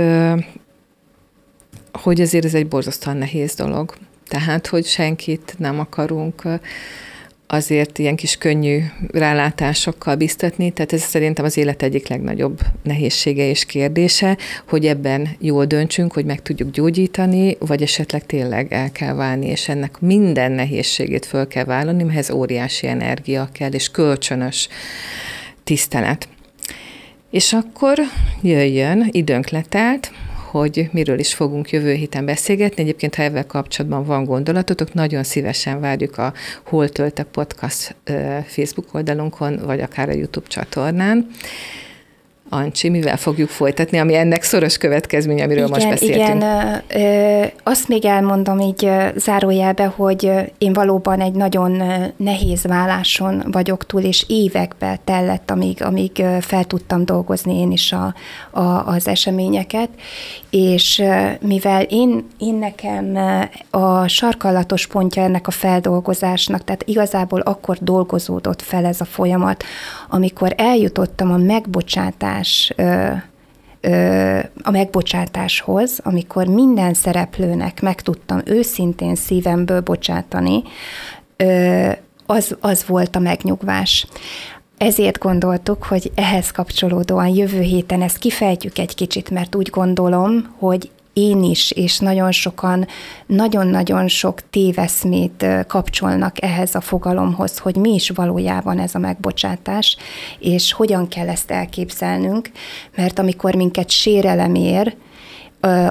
hogy 1.92 2.20
azért 2.20 2.44
ez 2.44 2.54
egy 2.54 2.68
borzasztóan 2.68 3.16
nehéz 3.16 3.54
dolog. 3.54 3.94
Tehát, 4.28 4.66
hogy 4.66 4.86
senkit 4.86 5.54
nem 5.58 5.78
akarunk 5.78 6.42
azért 7.46 7.98
ilyen 7.98 8.16
kis 8.16 8.36
könnyű 8.36 8.80
rálátásokkal 9.10 10.16
biztatni, 10.16 10.70
tehát 10.70 10.92
ez 10.92 11.02
szerintem 11.02 11.44
az 11.44 11.56
élet 11.56 11.82
egyik 11.82 12.08
legnagyobb 12.08 12.60
nehézsége 12.82 13.48
és 13.48 13.64
kérdése, 13.64 14.36
hogy 14.68 14.86
ebben 14.86 15.28
jól 15.38 15.64
döntsünk, 15.64 16.12
hogy 16.12 16.24
meg 16.24 16.42
tudjuk 16.42 16.70
gyógyítani, 16.70 17.56
vagy 17.58 17.82
esetleg 17.82 18.26
tényleg 18.26 18.72
el 18.72 18.92
kell 18.92 19.14
válni, 19.14 19.46
és 19.46 19.68
ennek 19.68 20.00
minden 20.00 20.52
nehézségét 20.52 21.26
föl 21.26 21.48
kell 21.48 21.64
vállalni, 21.64 22.02
mert 22.02 22.18
ez 22.18 22.30
óriási 22.30 22.86
energia 22.86 23.48
kell, 23.52 23.70
és 23.72 23.90
kölcsönös 23.90 24.68
tisztelet. 25.66 26.28
És 27.30 27.52
akkor 27.52 27.98
jöjjön, 28.42 29.08
időnk 29.10 29.48
letelt, 29.48 30.10
hogy 30.50 30.88
miről 30.92 31.18
is 31.18 31.34
fogunk 31.34 31.70
jövő 31.70 31.92
héten 31.92 32.24
beszélgetni. 32.24 32.82
Egyébként, 32.82 33.14
ha 33.14 33.22
ezzel 33.22 33.46
kapcsolatban 33.46 34.04
van 34.04 34.24
gondolatotok, 34.24 34.94
nagyon 34.94 35.24
szívesen 35.24 35.80
várjuk 35.80 36.18
a 36.18 36.32
Hol 36.64 36.88
Tölte 36.88 37.22
Podcast 37.22 37.96
Facebook 38.46 38.94
oldalunkon, 38.94 39.60
vagy 39.64 39.80
akár 39.80 40.08
a 40.08 40.12
YouTube 40.12 40.46
csatornán. 40.46 41.30
Ancsi, 42.48 42.88
mivel 42.88 43.16
fogjuk 43.16 43.48
folytatni, 43.48 43.98
ami 43.98 44.14
ennek 44.14 44.42
szoros 44.42 44.78
következménye, 44.78 45.44
amiről 45.44 45.66
igen, 45.66 45.78
most 45.78 45.88
beszéltünk. 45.88 46.42
Igen, 46.42 46.82
ö, 46.88 47.44
azt 47.62 47.88
még 47.88 48.04
elmondom 48.04 48.58
így 48.58 48.90
zárójelbe, 49.16 49.86
hogy 49.86 50.30
én 50.58 50.72
valóban 50.72 51.20
egy 51.20 51.32
nagyon 51.32 51.82
nehéz 52.16 52.62
válláson 52.62 53.42
vagyok 53.50 53.86
túl, 53.86 54.02
és 54.02 54.24
évekbe 54.28 54.98
tellett, 55.04 55.50
amíg, 55.50 55.82
amíg 55.82 56.22
fel 56.40 56.64
tudtam 56.64 57.04
dolgozni 57.04 57.58
én 57.58 57.72
is 57.72 57.92
a, 57.92 58.14
a, 58.50 58.86
az 58.86 59.08
eseményeket, 59.08 59.88
és 60.50 61.02
mivel 61.40 61.82
én, 61.82 62.26
én 62.38 62.54
nekem 62.54 63.18
a 63.70 64.08
sarkallatos 64.08 64.86
pontja 64.86 65.22
ennek 65.22 65.46
a 65.46 65.50
feldolgozásnak, 65.50 66.64
tehát 66.64 66.84
igazából 66.86 67.40
akkor 67.40 67.76
dolgozódott 67.80 68.62
fel 68.62 68.84
ez 68.84 69.00
a 69.00 69.04
folyamat, 69.04 69.64
amikor 70.08 70.54
eljutottam 70.56 71.32
a 71.32 71.36
megbocsátás 71.36 72.34
a 74.62 74.70
megbocsátáshoz, 74.70 76.00
amikor 76.02 76.46
minden 76.46 76.94
szereplőnek 76.94 77.82
meg 77.82 78.00
tudtam 78.00 78.40
őszintén 78.44 79.14
szívemből 79.14 79.80
bocsátani, 79.80 80.62
az, 82.26 82.56
az 82.60 82.86
volt 82.86 83.16
a 83.16 83.18
megnyugvás. 83.18 84.06
Ezért 84.78 85.18
gondoltuk, 85.18 85.84
hogy 85.84 86.12
ehhez 86.14 86.50
kapcsolódóan 86.50 87.28
jövő 87.28 87.60
héten 87.60 88.02
ezt 88.02 88.18
kifejtjük 88.18 88.78
egy 88.78 88.94
kicsit, 88.94 89.30
mert 89.30 89.54
úgy 89.54 89.70
gondolom, 89.70 90.54
hogy 90.58 90.90
én 91.16 91.42
is, 91.42 91.70
és 91.70 91.98
nagyon 91.98 92.32
sokan 92.32 92.86
nagyon-nagyon 93.26 94.08
sok 94.08 94.50
téveszmét 94.50 95.46
kapcsolnak 95.66 96.42
ehhez 96.42 96.74
a 96.74 96.80
fogalomhoz, 96.80 97.58
hogy 97.58 97.76
mi 97.76 97.94
is 97.94 98.10
valójában 98.10 98.78
ez 98.78 98.94
a 98.94 98.98
megbocsátás, 98.98 99.96
és 100.38 100.72
hogyan 100.72 101.08
kell 101.08 101.28
ezt 101.28 101.50
elképzelnünk, 101.50 102.50
mert 102.96 103.18
amikor 103.18 103.54
minket 103.54 103.90
sérelem 103.90 104.54
ér, 104.54 104.96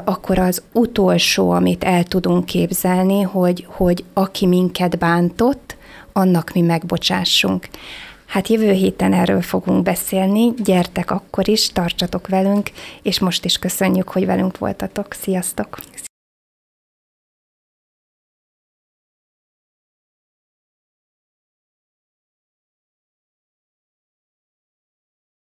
akkor 0.04 0.40
az 0.40 0.64
utolsó, 0.74 1.50
amit 1.50 1.84
el 1.84 2.04
tudunk 2.04 2.46
képzelni, 2.46 3.22
hogy, 3.22 3.66
hogy 3.70 4.04
aki 4.14 4.46
minket 4.46 4.98
bántott, 4.98 5.78
annak 6.14 6.52
mi 6.54 6.62
megbocsássunk. 6.62 7.68
Hát 8.26 8.48
jövő 8.48 8.72
héten 8.72 9.14
erről 9.14 9.42
fogunk 9.42 9.84
beszélni, 9.84 10.54
gyertek 10.64 11.12
akkor 11.12 11.50
is, 11.50 11.70
tartsatok 11.70 12.28
velünk, 12.28 12.70
és 13.02 13.20
most 13.20 13.46
is 13.46 13.58
köszönjük, 13.58 14.10
hogy 14.10 14.26
velünk 14.26 14.58
voltatok. 14.58 15.14
Sziasztok! 15.14 15.78